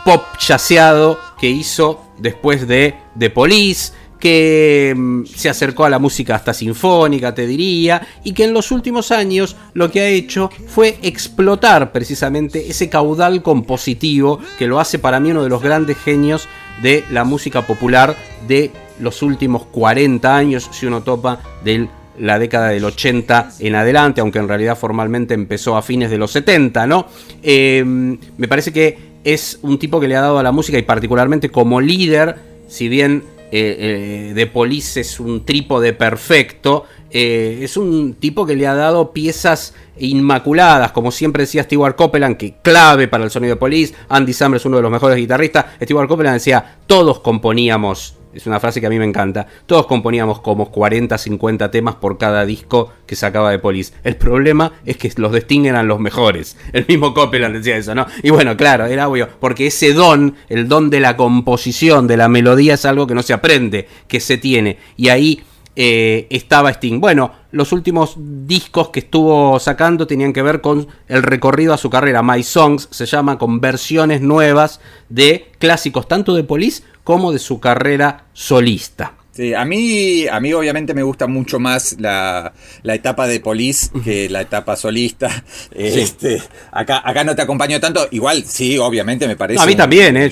[0.06, 6.36] pop chaseado que hizo después de The Police, que mm, se acercó a la música
[6.36, 10.98] hasta sinfónica, te diría, y que en los últimos años lo que ha hecho fue
[11.02, 16.48] explotar precisamente ese caudal compositivo que lo hace para mí uno de los grandes genios
[16.82, 18.16] de la música popular
[18.48, 21.88] de los últimos 40 años, si uno topa de
[22.20, 26.32] la década del 80 en adelante, aunque en realidad formalmente empezó a fines de los
[26.32, 27.08] 70, ¿no?
[27.44, 30.84] Em, me parece que es un tipo que le ha dado a la música y
[30.84, 32.36] particularmente como líder,
[32.68, 38.56] si bien eh, eh, de Police es un trípode perfecto, eh, es un tipo que
[38.56, 43.56] le ha dado piezas inmaculadas, como siempre decía Stewart Copeland, que clave para el sonido
[43.56, 48.17] de Police, Andy Samberg es uno de los mejores guitarristas, Stewart Copeland decía, todos componíamos
[48.38, 49.48] es una frase que a mí me encanta.
[49.66, 53.94] Todos componíamos como 40, 50 temas por cada disco que sacaba de Police.
[54.04, 56.56] El problema es que los de Sting eran los mejores.
[56.74, 58.06] El mismo Copeland decía eso, ¿no?
[58.22, 62.30] Y bueno, claro, era obvio, porque ese don, el don de la composición, de la
[62.30, 64.78] melodía, es algo que no se aprende, que se tiene.
[64.96, 65.42] Y ahí
[65.76, 67.00] eh, estaba Sting.
[67.00, 71.90] Bueno, los últimos discos que estuvo sacando tenían que ver con el recorrido a su
[71.90, 72.24] carrera.
[72.24, 77.60] My Songs se llama con versiones nuevas de clásicos tanto de Police como de su
[77.60, 79.14] carrera solista.
[79.38, 84.28] Sí, a mí, a mí obviamente me gusta mucho más la, etapa de Police que
[84.30, 85.44] la etapa solista.
[85.72, 86.42] Este,
[86.72, 88.08] acá, acá no te acompaño tanto.
[88.10, 89.62] Igual, sí, obviamente me parece.
[89.62, 90.32] a mí también, ¿eh?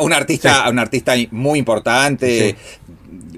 [0.00, 2.54] un, artista, un artista muy importante.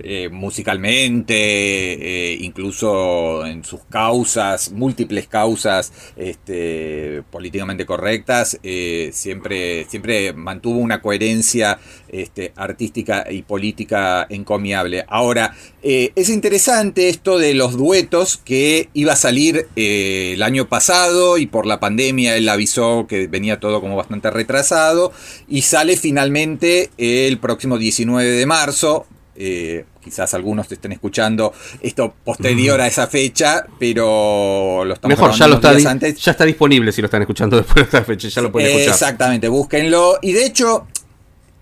[0.05, 10.33] Eh, musicalmente, eh, incluso en sus causas, múltiples causas este, políticamente correctas, eh, siempre, siempre
[10.33, 15.05] mantuvo una coherencia este, artística y política encomiable.
[15.09, 21.47] Ahora, es interesante esto de los duetos que iba a salir el año pasado y
[21.47, 25.13] por la pandemia él avisó que venía todo como bastante retrasado
[25.49, 29.07] y sale finalmente el próximo 19 de marzo
[29.41, 35.33] eh, quizás algunos te estén escuchando esto posterior a esa fecha, pero lo estamos Mejor,
[35.39, 36.17] ya lo está, antes.
[36.17, 38.95] ya está disponible si lo están escuchando después de esta fecha, ya lo pueden escuchar.
[38.95, 40.19] Exactamente, búsquenlo.
[40.23, 40.89] Y de hecho,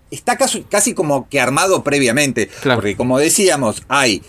[0.09, 2.49] está casi, casi como que armado previamente.
[2.63, 4.23] Porque como decíamos, hay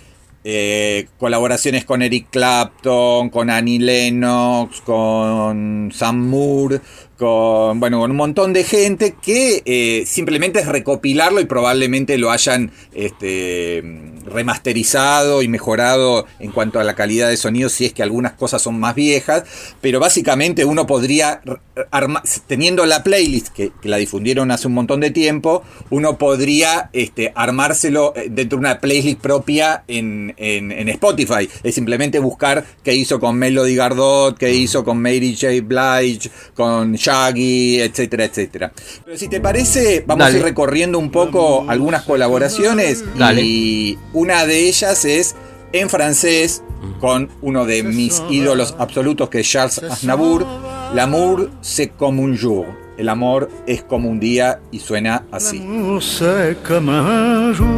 [0.50, 6.80] eh, colaboraciones con Eric Clapton, con Annie Lennox, con Sam Moore,
[7.18, 12.30] con, bueno, con un montón de gente que eh, simplemente es recopilarlo y probablemente lo
[12.30, 13.82] hayan este,
[14.24, 18.62] remasterizado y mejorado en cuanto a la calidad de sonido, si es que algunas cosas
[18.62, 19.44] son más viejas,
[19.80, 21.40] pero básicamente uno podría,
[22.46, 28.12] teniendo la playlist que, la difundieron hace un montón de tiempo, uno podría este, armárselo
[28.16, 33.36] eh, dentro de una playlist propia en, en, Spotify, es simplemente buscar qué hizo con
[33.36, 35.62] Melody Gardot, qué hizo con Mary J.
[35.62, 38.72] Blige, con Shaggy, etcétera, etcétera.
[39.04, 43.04] Pero si te parece, vamos a ir recorriendo un poco algunas colaboraciones
[43.36, 45.34] y una de ellas es
[45.72, 46.62] en francés
[47.00, 50.46] con uno de mis ídolos absolutos que es Charles Aznavour,
[50.94, 52.64] L'amour c'est comme un jour.
[52.96, 55.62] El amor es como un día y suena así.
[56.00, 57.68] C'est comme un jour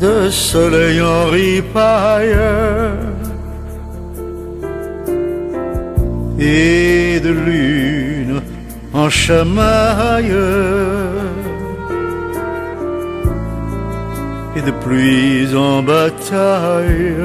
[0.00, 2.36] de soleil en ripaille
[6.40, 8.42] et de lune
[8.92, 10.34] en chamaille.
[14.56, 17.16] Et de pluie en bataille.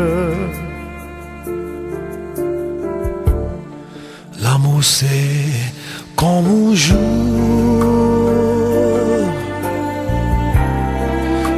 [4.41, 5.53] L'amour c'est
[6.15, 6.97] comme un jour,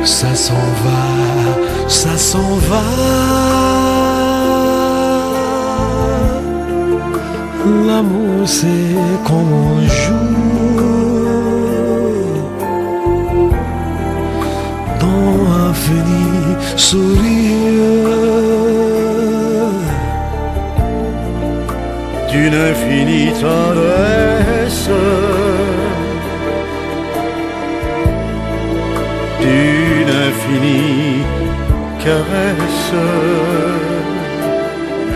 [0.03, 1.03] ça s'en va,
[1.87, 2.83] ça s'en va.
[7.87, 10.50] L'amour c'est comme un jour.
[22.53, 24.89] Infinie tendresse,
[29.39, 31.23] d'une infinie
[32.03, 32.93] caresse.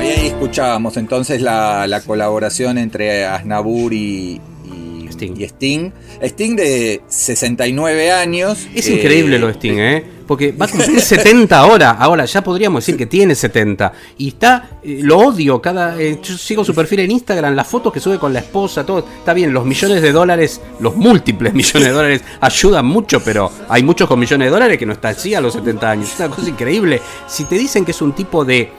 [0.04, 5.36] Y ahí escuchábamos entonces la, la colaboración entre Aznavour y, y- Sting.
[5.38, 5.91] y Sting.
[6.21, 8.67] Sting de 69 años.
[8.73, 10.04] Es eh, increíble lo de Sting, ¿eh?
[10.28, 11.91] Porque va a cumplir 70 ahora.
[11.91, 13.93] Ahora, ya podríamos decir que tiene 70.
[14.17, 15.62] Y está, eh, lo odio.
[15.62, 18.86] cada eh, Yo sigo su perfil en Instagram, las fotos que sube con la esposa,
[18.86, 18.99] todo.
[18.99, 23.84] Está bien, los millones de dólares, los múltiples millones de dólares ayudan mucho, pero hay
[23.84, 26.12] muchos con millones de dólares que no está así a los 70 años.
[26.12, 27.01] Es una cosa increíble.
[27.28, 28.71] Si te dicen que es un tipo de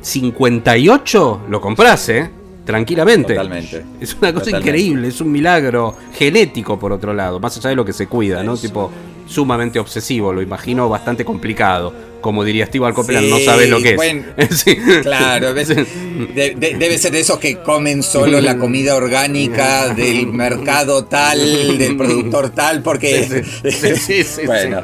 [0.00, 2.30] 58, lo compras, ¿eh?
[2.66, 3.32] Tranquilamente.
[3.34, 3.84] Totalmente.
[4.00, 4.58] Es una cosa Totalmente.
[4.58, 8.42] increíble, es un milagro genético por otro lado, más allá de lo que se cuida,
[8.42, 8.56] ¿no?
[8.56, 8.90] Tipo
[9.26, 12.06] sumamente obsesivo, lo imagino bastante complicado.
[12.20, 13.96] Como diría Steve Copeland, Sí, no sabes lo que es.
[13.96, 14.76] bueno, Sí.
[15.02, 21.04] Claro, de- de- debe ser de esos que comen solo la comida orgánica del mercado
[21.04, 24.82] tal, del productor tal, porque Sí, bueno,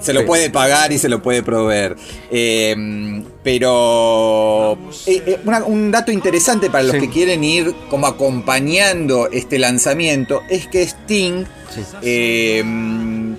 [0.00, 1.96] se lo puede pagar y se lo puede proveer.
[2.30, 4.72] Eh, pero
[5.06, 10.42] eh, eh, una- un dato interesante para los que quieren ir como acompañando este lanzamiento
[10.50, 11.44] es que Sting
[12.02, 12.62] eh,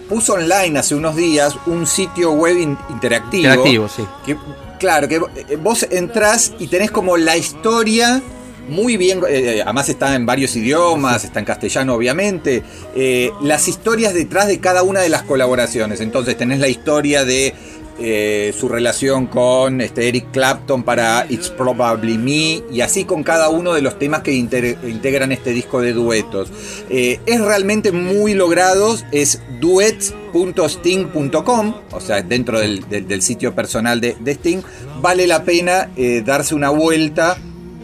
[0.10, 3.48] puso online hace unos días un sitio web in- interactivo.
[3.54, 4.04] Interactivo, sí.
[4.26, 4.36] Que,
[4.80, 8.22] claro, que eh, vos entrás y tenés como la historia
[8.67, 12.62] muy bien, eh, además está en varios idiomas, está en castellano obviamente,
[12.95, 16.02] eh, las historias detrás de cada una de las colaboraciones.
[16.02, 17.56] Entonces tenés la historia de
[17.99, 23.49] eh, su relación con este, Eric Clapton para It's Probably Me y así con cada
[23.49, 26.49] uno de los temas que integran este disco de duetos.
[26.89, 34.15] Eh, es realmente muy logrado, es duets.sting.com, o sea, dentro del, del- sitio personal de,
[34.19, 34.62] de Sting,
[35.01, 37.38] vale la pena eh, darse una vuelta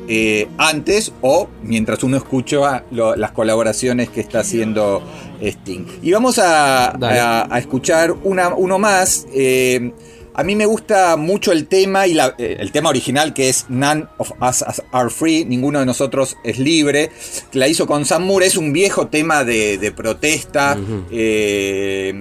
[0.07, 5.01] eh, antes o mientras uno escucha lo- las colaboraciones que está haciendo
[5.41, 5.85] Sting.
[6.01, 7.19] Y vamos a, Dale.
[7.19, 9.25] a- a escuchar una, uno más.
[9.33, 9.91] eh,
[10.37, 13.67] a mí me gusta mucho el tema y la- eh, el tema original que es
[13.69, 17.09] None of Us Are Free, ninguno de nosotros es libre,
[17.51, 20.77] que la hizo con Sam Moore, es un viejo tema de, de protesta,
[21.09, 22.13] eh,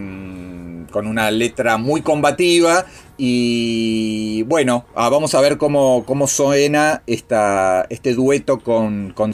[0.93, 7.87] con una letra muy combativa y bueno, ah, vamos a ver cómo, cómo suena esta,
[7.91, 9.33] este dueto con, con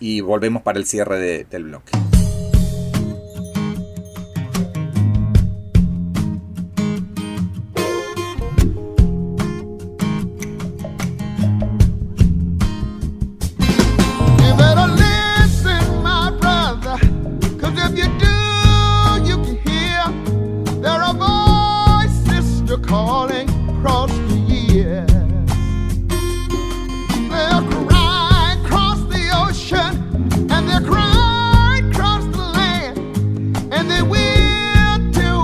[0.00, 1.92] y volvemos para el cierre de- del bloque.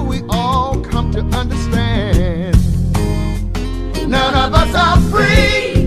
[0.09, 2.57] We all come to understand.
[4.09, 5.85] None of us are free.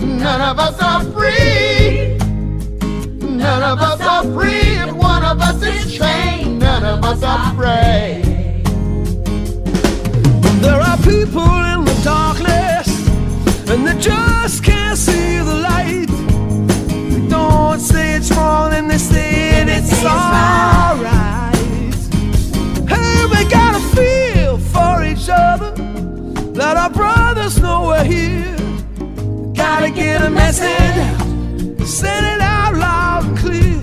[0.00, 2.16] None of us are free.
[3.20, 4.78] None of us are free.
[4.84, 7.89] If one of us is chained, none of us are free.
[30.58, 33.76] Out, send it out loud clear.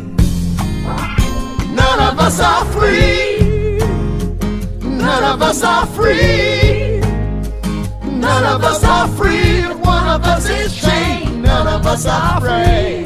[1.74, 3.80] None of us are free.
[4.82, 7.00] None of us are free.
[8.04, 9.60] None of us are free.
[9.64, 13.06] If one of us is chained, none of us are free.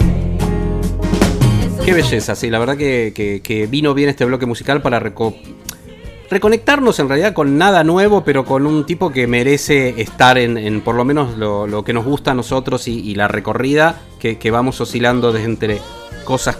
[1.86, 5.36] Qué belleza, sí, la verdad que, que- que vino bien este bloque musical para reco-
[6.32, 10.96] reconectarnos en realidad con nada nuevo, pero con un tipo que merece estar en, por
[10.96, 15.46] lo menos lo, que nos gusta a nosotros y, la recorrida que, vamos oscilando desde
[15.46, 15.82] entre
[16.24, 16.58] cosas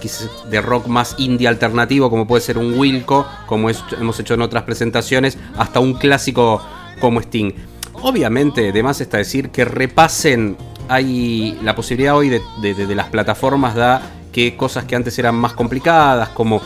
[0.50, 4.64] de rock más indie alternativo, como puede ser un Wilco, como hemos hecho en otras
[4.64, 6.62] presentaciones, hasta un clásico
[7.00, 7.54] como Sting.
[7.94, 10.58] Obviamente, además está decir que repasen,
[10.90, 12.42] hay la posibilidad hoy de-
[12.74, 14.02] de las plataformas da
[14.34, 16.62] que cosas que antes eran más complicadas, como,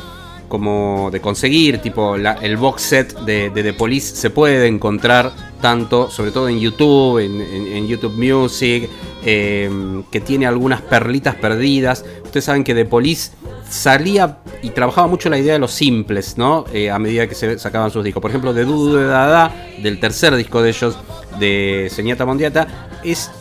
[0.47, 5.31] como de conseguir, tipo el box set de, de The Police se puede encontrar
[5.65, 8.87] tanto, sobre todo en YouTube, en, YouTube Music,
[9.25, 9.67] eh,
[10.11, 12.05] que tiene algunas perlitas perdidas.
[12.23, 13.31] Ustedes saben que The Police
[13.67, 16.65] salía y trabajaba mucho la idea de los simples, ¿no?
[16.71, 18.21] Eh, a medida que se sacaban sus discos.
[18.21, 20.97] Por ejemplo, de Dudu de Dada, del tercer disco de ellos,
[21.39, 23.31] de Señata Mondiata, es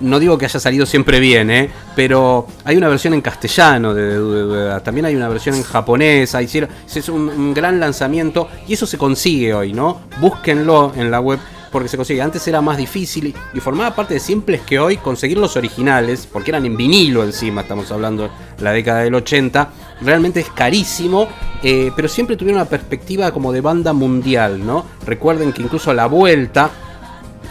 [0.00, 1.70] no digo que haya salido siempre bien, ¿eh?
[1.94, 7.54] pero hay una versión en castellano de también hay una versión en japonés, es un,
[7.54, 10.02] gran lanzamiento y eso se consigue hoy, ¿no?
[10.20, 11.38] Búsquenlo en la web
[11.70, 12.20] porque se consigue.
[12.20, 16.50] Antes era más difícil y, formaba parte de simples que hoy conseguir los originales, porque
[16.50, 18.30] eran en vinilo encima, estamos hablando de
[18.64, 19.70] la década del 80,
[20.02, 21.28] realmente es carísimo,
[21.62, 24.84] eh, pero siempre tuvieron una perspectiva como de banda mundial, ¿no?
[25.04, 26.70] Recuerden que incluso la vuelta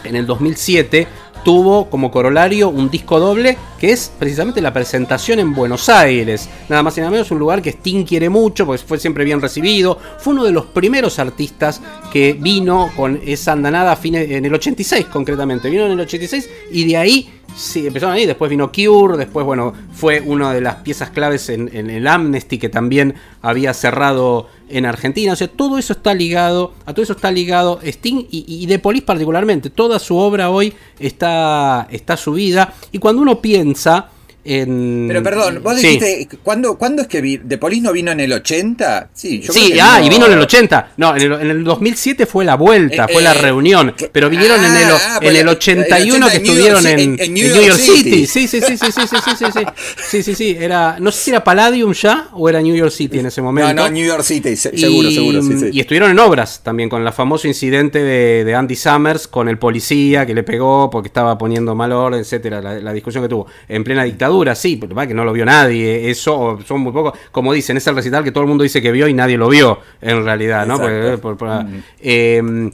[0.04, 1.06] en el 2007
[1.44, 6.48] tuvo como corolario un disco doble que es precisamente la presentación en Buenos Aires.
[6.68, 9.40] Nada más y nada menos un lugar que Sting quiere mucho, porque fue siempre bien
[9.40, 9.98] recibido.
[10.18, 11.80] Fue uno de los primeros artistas
[12.12, 15.70] que vino con esa andanada en el 86 concretamente.
[15.70, 19.74] Vino en el 86 y de ahí Sí, empezaron ahí, después vino Cure, después, bueno,
[19.92, 25.34] fue una de las piezas claves en, el Amnesty que también había cerrado en Argentina.
[25.34, 28.78] O sea, todo eso está ligado, a todo eso está ligado Sting y, y The
[28.78, 29.68] Police particularmente.
[29.68, 32.72] Toda su obra hoy está, está subida.
[32.92, 34.10] Y cuando uno piensa
[34.44, 35.06] en...
[35.08, 35.98] Pero perdón, vos Sí.
[35.98, 39.10] dijiste, ¿cuándo, ¿cuándo es que vi, De Polis no vino en el 80?
[39.12, 40.06] Sí, yo Sí, ah, no.
[40.06, 40.92] y vino en el 80.
[40.96, 43.94] No, en el, en el 2007 fue la vuelta, Eh, fue la eh, reunión.
[43.96, 46.82] que- Pero vinieron en el, ah, en el 81 el que 80 en New estuvieron
[46.82, 48.26] York en, New York City.
[48.26, 49.64] Sí, sí, sí, sí, sí, sí, sí, sí, sí.
[50.10, 50.56] Sí, sí, sí.
[50.58, 53.72] Era, no sé si era Palladium ya o era New York City en ese momento.
[53.74, 55.70] No, no, New York City, se- seguro, y, seguro, sí, sí.
[55.72, 59.58] y estuvieron en obras también con el famoso incidente de, de Andy Summers con el
[59.58, 63.46] policía que le pegó porque estaba poniendo mal orden, etcétera, la, la discusión que tuvo
[63.68, 67.52] en plena dictadura, sí, pero que no lo vio nadie, eso son muy pocos, como
[67.52, 69.78] dicen, es el recital que todo el mundo dice que vio y nadie lo vio
[70.00, 70.74] en realidad, ¿no?
[70.76, 71.20] Exacto.
[71.22, 71.66] Porque, por- por-
[72.00, 72.70] eh,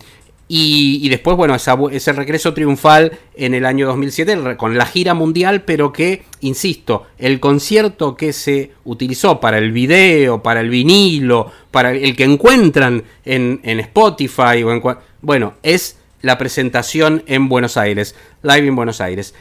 [0.48, 4.78] y, y después, bueno, esa ese regreso triunfal en el año 2007 el re- con
[4.78, 10.60] la gira mundial, pero que, insisto, el concierto que se utilizó para el video, para
[10.60, 14.80] el vinilo, para el que encuentran en, en Spotify, o en,
[15.20, 19.34] bueno, es la presentación en Buenos Aires, live en Buenos Aires.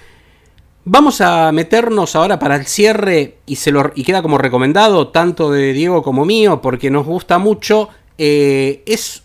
[0.87, 5.51] Vamos a meternos ahora para el cierre y, se lo, y queda como recomendado tanto
[5.51, 7.89] de Diego como mío porque nos gusta mucho.
[8.19, 9.23] eh, es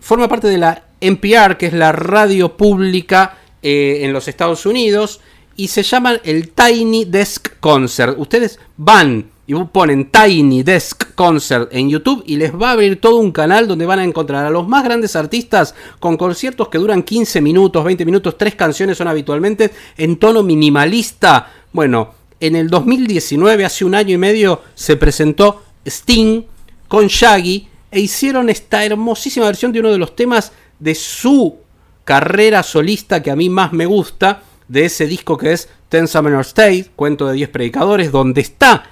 [0.00, 5.20] forma parte de la NPR, que es la radio pública eh, en los Estados Unidos,
[5.54, 8.18] y se llama el Tiny Desk Concert.
[8.18, 13.16] Ustedes van y ponen Tiny Desk Concert en YouTube y les va a abrir todo
[13.16, 17.02] un canal donde van a encontrar a los más grandes artistas con conciertos que duran
[17.02, 21.52] 15 minutos, 20 minutos, tres canciones son habitualmente en tono minimalista.
[21.72, 26.44] Bueno, en el 2019, hace un año y medio, se presentó Sting
[26.88, 31.58] con Shaggy e hicieron esta hermosísima versión de uno de los temas de su
[32.04, 36.40] carrera solista que a mí más me gusta, de ese disco que es Ten Summoner
[36.40, 38.84] State, cuento de 10 predicadores, donde está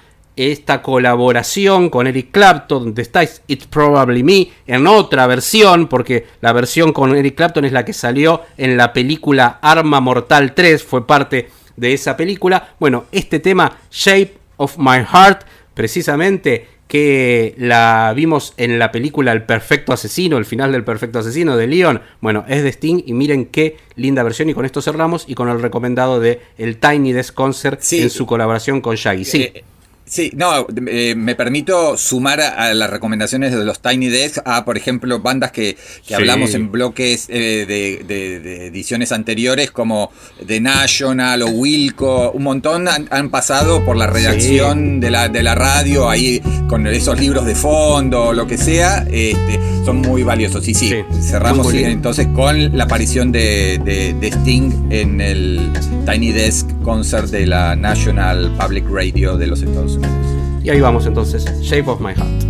[0.49, 6.53] esta colaboración con Eric Clapton, donde está It's Probably Me, en otra versión, porque la
[6.53, 11.05] versión con Eric Clapton es la que salió en la película Arma Mortal 3, fue
[11.05, 12.75] parte de esa película.
[12.79, 15.41] Bueno, este tema, Shape of My Heart,
[15.73, 21.55] precisamente que la vimos en la película El Perfecto Asesino, el final del Perfecto Asesino
[21.55, 22.01] de Leon.
[22.19, 25.47] Bueno, es de Sting y miren qué linda versión y con esto cerramos y con
[25.47, 28.01] el recomendado de el Tiny Desk Concert Sí.
[28.01, 29.23] en su colaboración con Shaggy.
[29.23, 29.41] Sí.
[29.43, 29.63] Eh,
[30.03, 34.65] Sí, no, eh, me permito sumar a, a las recomendaciones de los Tiny Desk a,
[34.65, 36.13] por ejemplo, bandas que, que Sí.
[36.15, 40.11] hablamos en bloques eh, de, de- de ediciones anteriores como
[40.45, 45.43] The National o Wilco, un montón han, han pasado por la redacción de, la, de
[45.43, 50.67] la radio, ahí con esos libros de fondo, lo que sea, este, son muy valiosos.
[50.67, 55.71] Y sí, Sí, cerramos entonces con la aparición de, de- de Sting en el
[56.05, 60.63] Tiny Desk Concert de la National Public Radio de los Estados Unidos.
[60.63, 62.43] Y ahí vamos entonces, Shape of My Heart.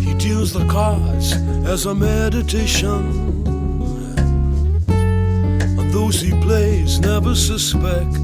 [0.00, 1.32] He deals the cards
[1.66, 3.22] as a meditation.
[5.78, 8.16] And those he plays never suspect.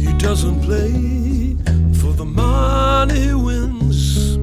[0.00, 1.56] He doesn't play
[2.00, 4.38] for the money he wins.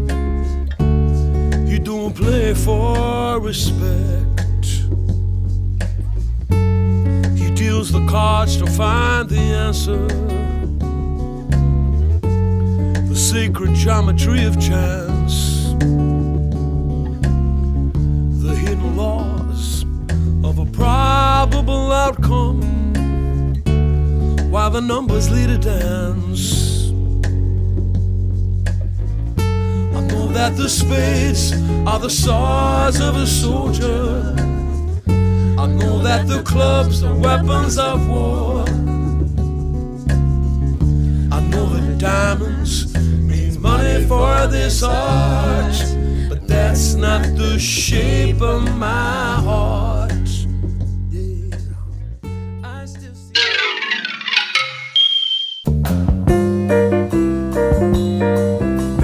[1.67, 4.45] He don't play for respect.
[7.61, 9.37] Deals the cards to find the
[9.67, 10.07] answer
[13.07, 15.35] the sacred geometry of chance,
[18.45, 19.83] the hidden laws
[20.43, 22.61] of a probable outcome,
[24.49, 26.89] while the numbers lead a dance.
[29.97, 31.53] I know that the spades
[31.85, 34.50] are the swords of a soldier.
[35.61, 38.63] I know that the clubs are weapons of war.
[41.31, 42.91] I know that diamonds
[43.29, 45.75] means money for this art,
[46.29, 50.11] but that's not the shape of my heart.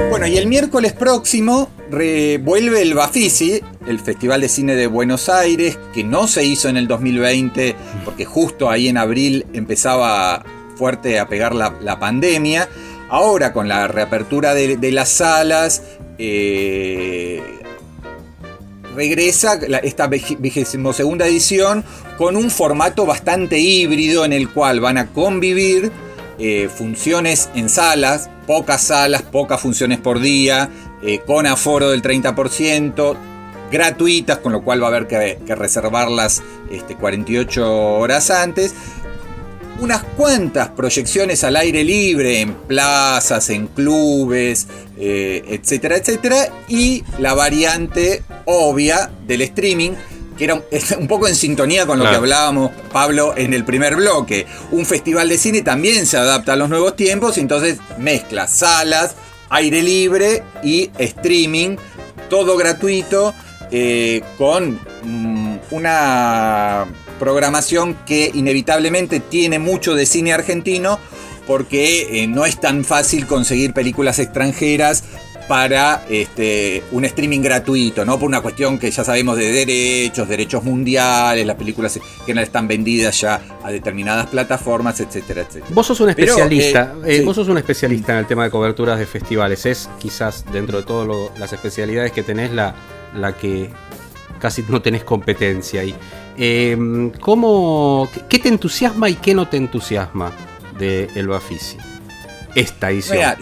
[0.09, 5.29] Bueno, y el miércoles próximo re- vuelve el Bafisi, el Festival de Cine de Buenos
[5.29, 7.75] Aires, que no se hizo en el 2020,
[8.05, 10.43] porque justo ahí en abril empezaba
[10.75, 12.69] fuerte a pegar la, pandemia.
[13.09, 15.81] Ahora con la reapertura de, las salas,
[16.17, 17.41] eh,
[18.95, 21.83] regresa esta vigésimo segunda edición
[22.17, 25.91] con un formato bastante híbrido en el cual van a convivir
[26.39, 30.69] eh, funciones en salas, pocas salas, pocas funciones por día,
[31.01, 33.15] eh, con aforo del 30%,
[33.71, 36.41] gratuitas, con lo cual va a haber que, que reservarlas
[36.71, 38.73] este, 48 horas antes.
[39.79, 46.49] Unas cuantas proyecciones al aire libre en plazas, en clubes, eh, etcétera, etcétera.
[46.67, 49.91] Y la variante obvia del streaming,
[50.35, 50.63] que era un-
[51.07, 52.15] poco en sintonía con lo Claro.
[52.15, 54.47] que hablábamos, Pablo, en el primer bloque.
[54.71, 59.13] Un festival de cine también se adapta a los nuevos tiempos, entonces mezcla salas,
[59.49, 61.75] aire libre y streaming,
[62.31, 63.35] todo gratuito,
[63.71, 66.85] eh, con mm, una
[67.19, 70.99] programación que inevitablemente tiene mucho de cine argentino,
[71.45, 75.03] porque eh, no es tan fácil conseguir películas extranjeras
[75.47, 78.19] para este, un streaming gratuito, ¿no?
[78.19, 82.67] Por una cuestión que ya sabemos de derechos, derechos mundiales, las películas que no están
[82.67, 85.73] vendidas ya a determinadas plataformas, etcétera, etcétera.
[85.73, 87.23] Vos sos un Pero, especialista, eh, eh, sí.
[87.23, 89.65] vos sos un especialista en el tema de coberturas de festivales.
[89.65, 92.75] Es quizás dentro de todas las especialidades que tenés la,
[93.15, 93.69] la que
[94.39, 95.95] casi no tenés competencia ahí.
[96.37, 100.31] Eh, ¿cómo, ¿Qué te entusiasma y qué no te entusiasma
[100.77, 101.77] de El Bafisi?
[102.53, 103.17] Esta edición.
[103.17, 103.37] Mira,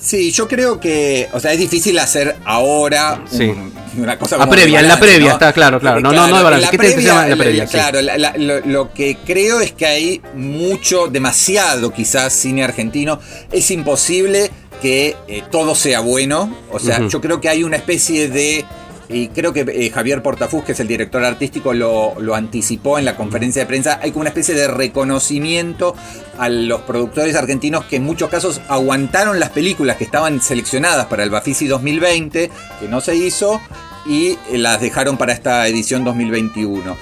[0.00, 3.44] sí, yo creo que, o sea, es difícil hacer ahora Sí.
[3.44, 5.32] un- una cosa como de previa, en la previa, ¿no?
[5.34, 6.00] está claro, claro.
[6.00, 6.64] No, no, no en balance.
[6.66, 7.66] la ¿Qué te entusiasma en la previa?
[7.66, 7.72] Sí.
[7.72, 13.20] Claro, la- la- lo, lo que creo es que hay mucho, demasiado quizás cine argentino.
[13.52, 14.50] Es imposible
[14.82, 16.54] que eh, todo sea bueno.
[16.70, 18.64] O sea, yo creo que hay una especie de...
[19.08, 23.04] Y creo que eh, Javier Portafus, que es el director artístico, lo, lo anticipó en
[23.04, 24.00] la conferencia de prensa.
[24.02, 25.94] Hay como una especie de reconocimiento
[26.38, 31.22] a los productores argentinos que en muchos casos aguantaron las películas que estaban seleccionadas para
[31.22, 32.50] el Bafisi 2020,
[32.80, 33.60] que no se hizo,
[34.06, 36.96] y las dejaron para esta edición 2021.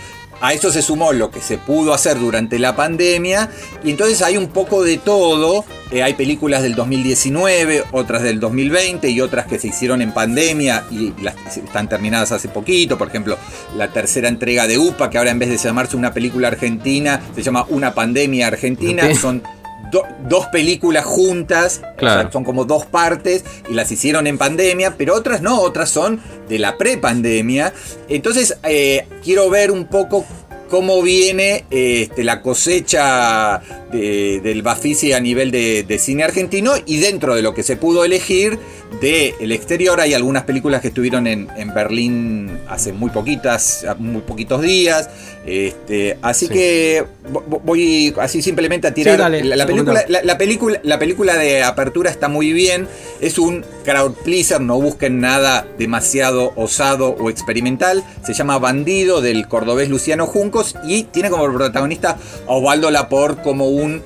[0.45, 3.49] A eso se sumó lo que se pudo hacer durante la pandemia
[3.83, 5.65] y entonces hay un poco de todo.
[5.91, 10.85] Eh, hay películas del 2019, otras del 2020 y otras que se hicieron en pandemia
[10.91, 12.99] y las están terminadas hace poquito.
[12.99, 13.39] Por ejemplo,
[13.75, 17.43] la tercera entrega de UPA, que ahora en vez de llamarse una película argentina, se
[17.43, 19.15] llama Una pandemia argentina.
[19.15, 19.43] Son
[19.91, 22.23] do- dos películas juntas, o Claro.
[22.23, 26.21] sea, son como dos partes y las hicieron en pandemia, pero otras no, otras son
[26.49, 27.73] de la prepandemia.
[28.09, 30.25] Entonces, eh, quiero ver un poco
[30.71, 33.61] cómo viene este, la cosecha
[33.93, 37.77] de- del Bafisi a nivel de, de cine argentino y dentro de lo que se
[37.77, 38.59] pudo elegir
[39.01, 44.63] del exterior hay algunas películas que estuvieron en, en Berlín hace muy poquitas, muy poquitos
[44.63, 45.11] días.
[45.47, 46.53] Este, así Sí.
[46.55, 50.99] que vo- voy así simplemente a tirar Sí, dale, la, película, la, la película, la
[50.99, 52.89] película de apertura está muy bien.
[53.21, 58.03] Es un crowd pleaser, no busquen nada demasiado osado o experimental.
[58.25, 62.17] Se llama Bandido del cordobés Luciano Juncos y tiene como protagonista
[62.47, 64.03] a Osvaldo Laport como un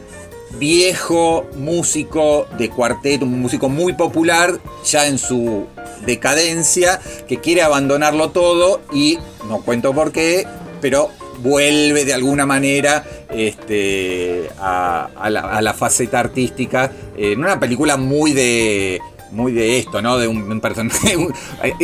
[0.58, 5.66] viejo músico de cuarteto, un músico muy popular, ya en su
[6.04, 9.18] decadencia, que quiere abandonarlo todo y
[9.48, 10.46] no cuento por qué,
[10.80, 17.96] pero vuelve de alguna manera este, a, la, a la faceta artística en una película
[17.96, 19.00] muy de
[19.30, 20.18] muy de esto, ¿no?
[20.18, 21.32] De un, personaje, un-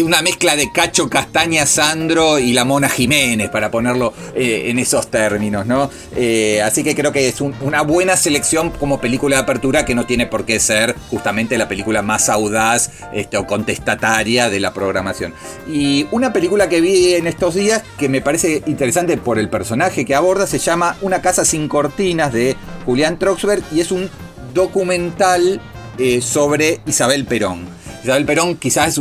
[0.05, 5.09] una mezcla de Cacho Castaña, Sandro y la Mona Jiménez, para ponerlo eh, en esos
[5.11, 5.91] términos, ¿no?
[6.17, 9.95] Eh, así que creo que es un- una buena selección como película de apertura que
[9.95, 14.73] no tiene por qué ser justamente la película más audaz este, o contestataria de la
[14.73, 15.35] programación.
[15.69, 20.05] Y una película que vi en estos días que me parece interesante por el personaje
[20.05, 24.09] que aborda se llama Una casa sin cortinas de Julián Troxberg y es un
[24.55, 25.61] documental
[25.99, 27.65] eh, sobre Isabel Perón.
[28.03, 28.99] Isabel Perón quizás es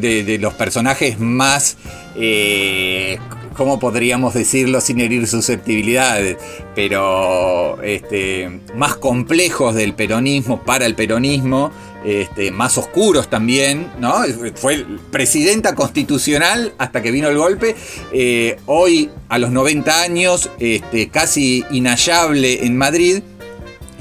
[0.00, 1.76] de- de los personajes más,
[2.16, 3.18] eh,
[3.56, 6.36] ¿cómo podríamos decirlo sin herir susceptibilidades?
[6.74, 11.70] Pero este, más complejos del peronismo para el peronismo,
[12.04, 14.22] este, más oscuros también, ¿no?
[14.56, 17.76] Fue presidenta constitucional hasta que vino el golpe.
[18.12, 23.22] Eh, hoy, a los 90 años, este, casi inhallable en Madrid.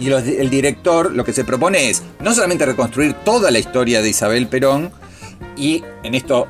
[0.02, 4.10] Y el director lo que se propone es no solamente reconstruir toda la historia de
[4.10, 4.90] Isabel Perón,
[5.56, 6.48] y en esto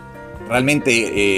[0.48, 0.92] realmente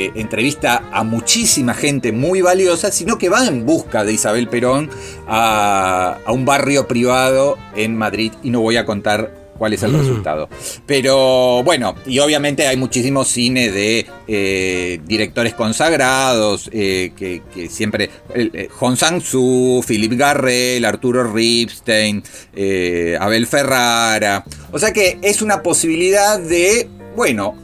[0.06, 4.92] eh, entrevista a muchísima gente muy valiosa, sino que va en busca de Isabel Perón
[5.28, 9.94] a, a un barrio privado en Madrid y no voy a contar cuál es el
[9.94, 10.50] resultado.
[10.86, 18.10] Pero bueno, y obviamente hay muchísimo cine de eh, directores consagrados, eh, que, que siempre...
[18.36, 22.24] eh, Hong Sang-soo, Philip Garrel, Arturo Ripstein,
[22.56, 24.44] eh, Abel Ferrara.
[24.72, 27.56] O sea que es una posibilidad de, bueno,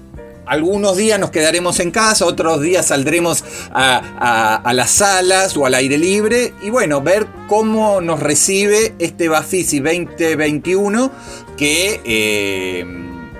[0.46, 5.66] algunos días nos quedaremos en casa, otros días saldremos a, a- a las salas o
[5.68, 11.12] al aire libre y bueno, ver cómo nos recibe este Bafisi 2021
[11.60, 12.86] que, eh,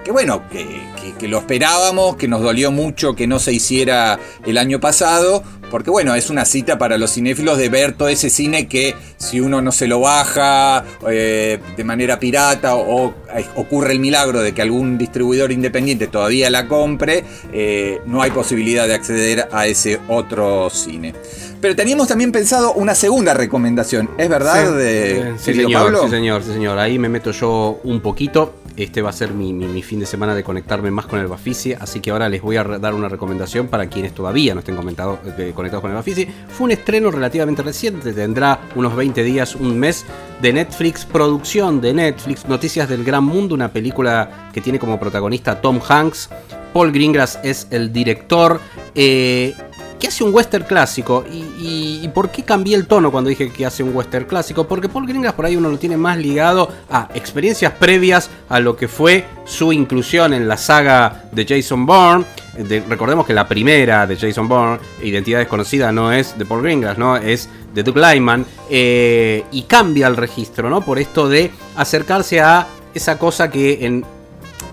[0.04, 0.66] que bueno, que,
[1.02, 5.42] que- que lo esperábamos, que nos dolió mucho que no se hiciera el año pasado.
[5.70, 9.40] Porque bueno, es una cita para los cinéfilos de ver todo ese cine que si
[9.40, 13.14] uno no se lo baja eh, de manera pirata o, o
[13.56, 18.88] ocurre el milagro de que algún distribuidor independiente todavía la compre, eh, no hay posibilidad
[18.88, 21.14] de acceder a ese otro cine.
[21.62, 26.04] Pero teníamos también pensado una segunda recomendación, ¿es verdad, de, Eh, sí, querido señor, Pablo?
[26.04, 26.80] sí, señor, sí, señor.
[26.80, 28.56] Ahí me meto yo un poquito.
[28.80, 31.74] Este va a ser mi, fin de semana de conectarme más con el Bafisi.
[31.74, 35.52] Así que ahora les voy a dar una recomendación para quienes todavía no estén eh,
[35.54, 36.26] conectados con el Bafisi.
[36.48, 40.06] Fue un estreno relativamente reciente, tendrá unos 20 días, un mes
[40.42, 45.60] de Netflix, producción de Netflix, Noticias del Gran Mundo, una película que tiene como protagonista
[45.60, 46.30] Tom Hanks.
[46.72, 48.62] Paul Greengrass es el director.
[48.96, 49.54] Eh,
[50.00, 51.26] que hace un western clásico.
[51.32, 54.68] ¿Y, por qué cambié el tono cuando dije que hace un western clásico?
[54.68, 58.76] Porque Paul Greengrass por ahí uno lo tiene más ligado a experiencias previas a lo
[58.76, 62.26] que fue su inclusión en la saga de Jason Bourne.
[62.58, 66.98] De- recordemos que la primera de Jason Bourne, Identidad Desconocida, no es de Paul Greengrass,
[66.98, 67.16] ¿no?
[67.18, 68.46] Es de Doug Lyman.
[68.70, 70.82] eh, y cambia el registro, ¿no?
[70.82, 74.04] Por esto de acercarse a esa cosa que en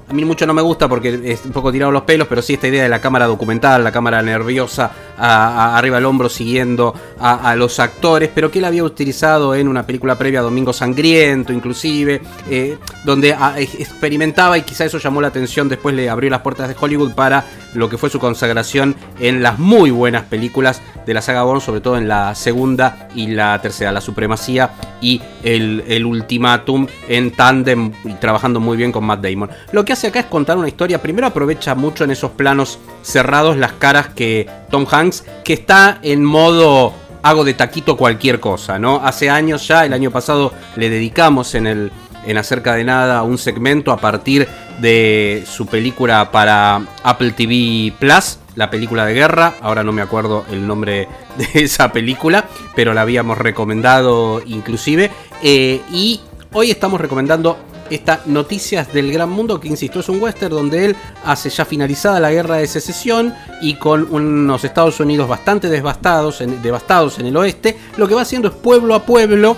[0.09, 2.55] a mí mucho no me gusta porque es un poco tirado los pelos, pero sí
[2.55, 7.81] esta idea de la cámara documental, la cámara nerviosa, arriba del hombro siguiendo a, los
[7.81, 13.35] actores, pero que él había utilizado en una película previa, Domingo Sangriento, inclusive, eh, donde
[13.35, 16.77] ah, ex- experimentaba y quizá eso llamó la atención, después le abrió las puertas de
[16.79, 17.45] Hollywood para
[17.77, 21.81] lo que fue su consagración en las muy buenas películas de la saga Bourne, sobre
[21.81, 24.70] todo en la segunda y la tercera, La Supremacía
[25.01, 29.51] y el, el Ultimátum en tándem y trabajando muy bien con Matt Damon.
[29.72, 33.57] Lo que hace acá es contar una historia, primero aprovecha mucho en esos planos cerrados
[33.57, 39.01] las caras que Tom Hanks, que está en modo hago de taquito cualquier cosa, ¿no?
[39.05, 41.93] Hace años ya, el año pasado le dedicamos en el
[42.27, 44.49] en acerca de nada un segmento a partir
[44.81, 50.45] de su película para Apple TV Plus, la película de guerra, ahora no me acuerdo
[50.51, 55.11] el nombre de esa película, pero la habíamos recomendado inclusive,
[55.43, 56.20] eh, y
[56.53, 57.59] hoy estamos recomendando
[57.91, 62.18] esta Noticias del Gran Mundo, que insisto, es un western donde él hace ya finalizada
[62.18, 67.37] la guerra de secesión y con unos Estados Unidos bastante devastados en, devastados en el
[67.37, 69.57] oeste, lo que va haciendo es pueblo a pueblo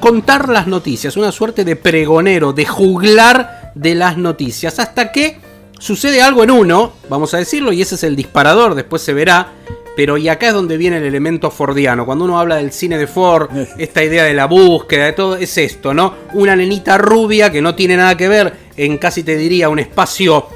[0.00, 5.38] contar las noticias, una suerte de pregonero, de juglar de las noticias, hasta que
[5.78, 9.52] sucede algo en uno, vamos a decirlo, y ese es el disparador, después se verá.
[9.94, 12.04] Pero y acá es donde viene el elemento fordiano.
[12.04, 13.48] Cuando uno habla del cine de Ford,
[13.78, 16.14] esta idea de la búsqueda, de todo, es esto, ¿no?
[16.34, 20.48] Una nenita rubia que no tiene nada que ver en casi te diría un espacio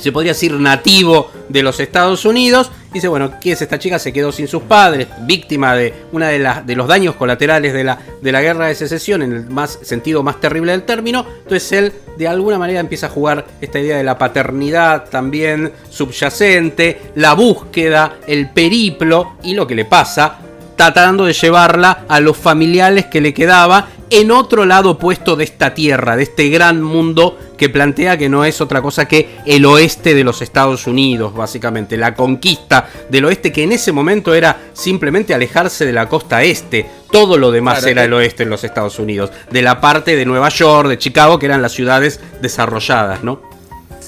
[0.00, 2.70] se podría decir nativo de los Estados Unidos.
[2.92, 3.98] Dice, bueno, ¿qué es esta chica?
[4.00, 7.84] Se quedó sin sus padres, víctima de uno de, las- de los daños colaterales de
[7.84, 11.24] la, de la guerra de secesión, en el más, sentido más terrible del término.
[11.44, 17.00] Entonces él, de alguna manera, empieza a jugar esta idea de la paternidad también subyacente,
[17.14, 20.38] la búsqueda, el periplo y lo que le pasa
[20.76, 25.74] tratando de llevarla a los familiares que le quedaba en otro lado opuesto de esta
[25.74, 30.14] tierra, de este gran mundo que plantea que no es otra cosa que el oeste
[30.14, 35.34] de los Estados Unidos, básicamente, la conquista del oeste que en ese momento era simplemente
[35.34, 38.98] alejarse de la costa este, todo lo demás Claro, era el oeste en los Estados
[38.98, 43.49] Unidos, de la parte de Nueva York, de Chicago, que eran las ciudades desarrolladas, ¿no?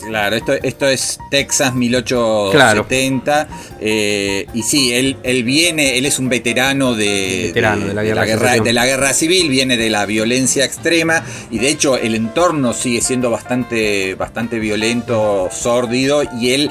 [0.07, 3.48] Claro, esto, esto es Texas 1870.
[3.80, 8.57] eh, y sí, él, él viene, él es un veterano de, Veterano de la guerra
[8.57, 11.22] de la guerra civil, viene de la violencia extrema.
[11.50, 16.22] Y de hecho, el entorno sigue siendo bastante, bastante violento, sórdido.
[16.40, 16.70] Y él,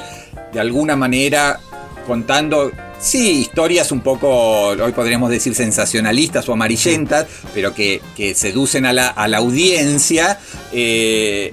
[0.53, 1.59] de alguna manera,
[2.07, 2.71] contando.
[2.99, 8.93] Sí, historias un poco, hoy podríamos decir sensacionalistas o amarillentas, pero que, que seducen a
[8.93, 10.37] la, a la audiencia.
[10.71, 11.51] eh,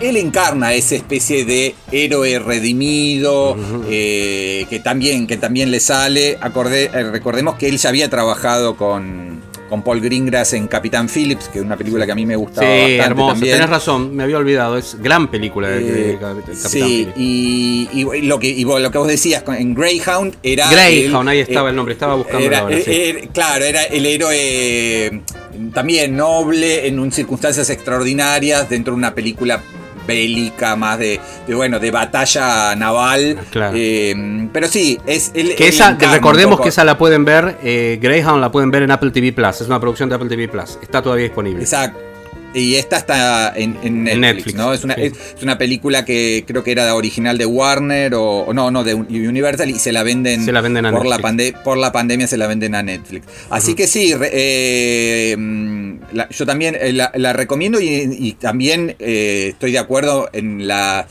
[0.00, 3.56] él encarna esa especie de héroe redimido
[3.88, 6.38] eh, que, también, que también le sale.
[6.40, 11.48] Acordé- eh, recordemos que él ya había trabajado con, con Paul Greengrass en Capitán Phillips,
[11.48, 13.32] que es una película que a mí me gustaba Sí, bastante hermoso.
[13.34, 13.54] también.
[13.56, 14.76] Tenés razón, me había olvidado.
[14.78, 17.12] Es gran película de, Eh, de Capitán sí, Phillips.
[17.16, 20.70] y, y lo que, y vos- lo que vos decías en Greyhound era.
[20.70, 22.76] Greyhound, el- ahí estaba eh, el nombre, estaba buscando era- ahora.
[22.76, 22.90] sí.
[22.90, 25.22] era- claro, era el héroe
[25.74, 29.60] también noble en un- circunstancias extraordinarias dentro de una película
[30.08, 33.76] bélica más de, de, bueno de batalla naval Claro.
[33.76, 37.58] Eh, pero sí es el, Que el esa, encarno recordemos que esa la pueden ver,
[37.62, 39.60] eh, Greyhound la pueden ver en Apple TV Plus.
[39.60, 40.78] Es una producción de Apple TV Plus.
[40.82, 41.62] Está todavía disponible.
[41.62, 42.07] Exacto.
[42.58, 44.72] Y esta está en, en Netflix, Netflix, ¿no?
[44.72, 45.02] Es una, sí.
[45.36, 48.94] es, una película que creo que era original de Warner o, o no, no, de
[48.94, 51.22] Universal y se la venden, Se la venden a por, la Netflix.
[51.54, 53.26] pande- por la pandemia se la venden a Netflix.
[53.50, 55.36] Así que sí, re- eh,
[56.12, 57.86] la- yo también eh, la, la recomiendo y,
[58.18, 61.06] y también eh, estoy de acuerdo en la,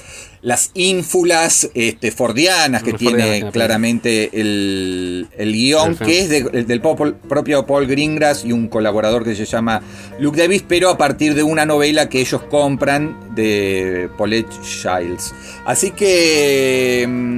[0.48, 6.06] las ínfulas este, fordianas que tiene fordianas, claramente el, el guion, Perfecto.
[6.06, 9.82] que es de- del propio Paul Greengrass y un colaborador que se llama
[10.22, 15.34] Luke Davis, pero a partir de una novela que ellos compran de Paulette Childs.
[15.66, 17.36] Así que, mm,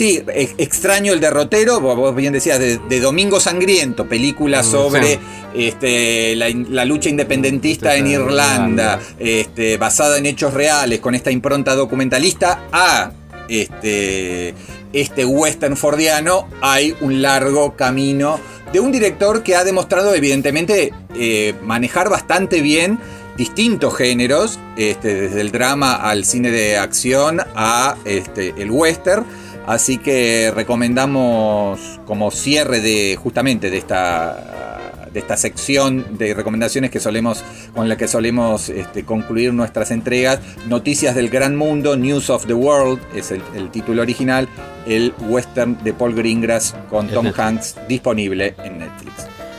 [0.00, 0.22] sí,
[0.56, 5.20] extraño el derrotero, vos bien decías, de, de Domingo Sangriento, película Mm, sobre sí.
[5.54, 9.00] este, la, lucha independentista en Irlanda, Irlanda.
[9.18, 13.10] este, basada en hechos reales, con esta impronta documentalista, a
[13.50, 14.54] este,
[14.94, 18.40] este western fordiano, hay un largo camino
[18.72, 22.98] de un director que ha demostrado evidentemente eh, manejar bastante bien
[23.36, 29.26] distintos géneros, este, desde el drama al cine de acción a este, el western.
[29.70, 34.76] Así que recomendamos como cierre de justamente de esta
[35.12, 37.42] de esta sección de recomendaciones que solemos
[37.74, 40.40] con la que solemos este, concluir nuestras entregas.
[40.66, 44.48] Noticias del gran mundo News of the World es el, el título original.
[44.86, 47.26] El western de Paul Greengrass con Tom.
[47.36, 49.14] Hanks disponible en Netflix.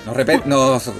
[0.05, 0.91] Nos, repe- nos,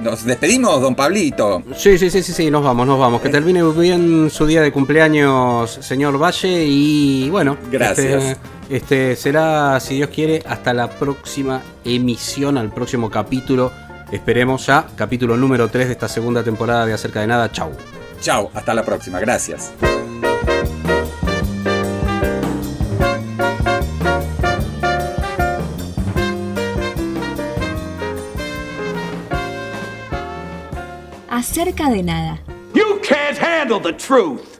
[0.00, 3.20] nos despedimos don Pablito Sí, sí, sí, sí, sí, nos vamos, nos vamos.
[3.20, 6.64] Que termine bien su día de cumpleaños, señor Valle.
[6.66, 8.38] Y bueno, Gracias.
[8.68, 13.72] Este, este será, si Dios quiere, hasta la próxima emisión, al próximo capítulo.
[14.12, 17.50] Esperemos ya, capítulo número 3 de esta segunda temporada de Acerca de Nada.
[17.50, 17.72] Chau.
[18.20, 19.72] chao hasta la próxima gracias
[31.56, 32.38] Acerca de nada.
[32.74, 34.58] You can't handle the truth.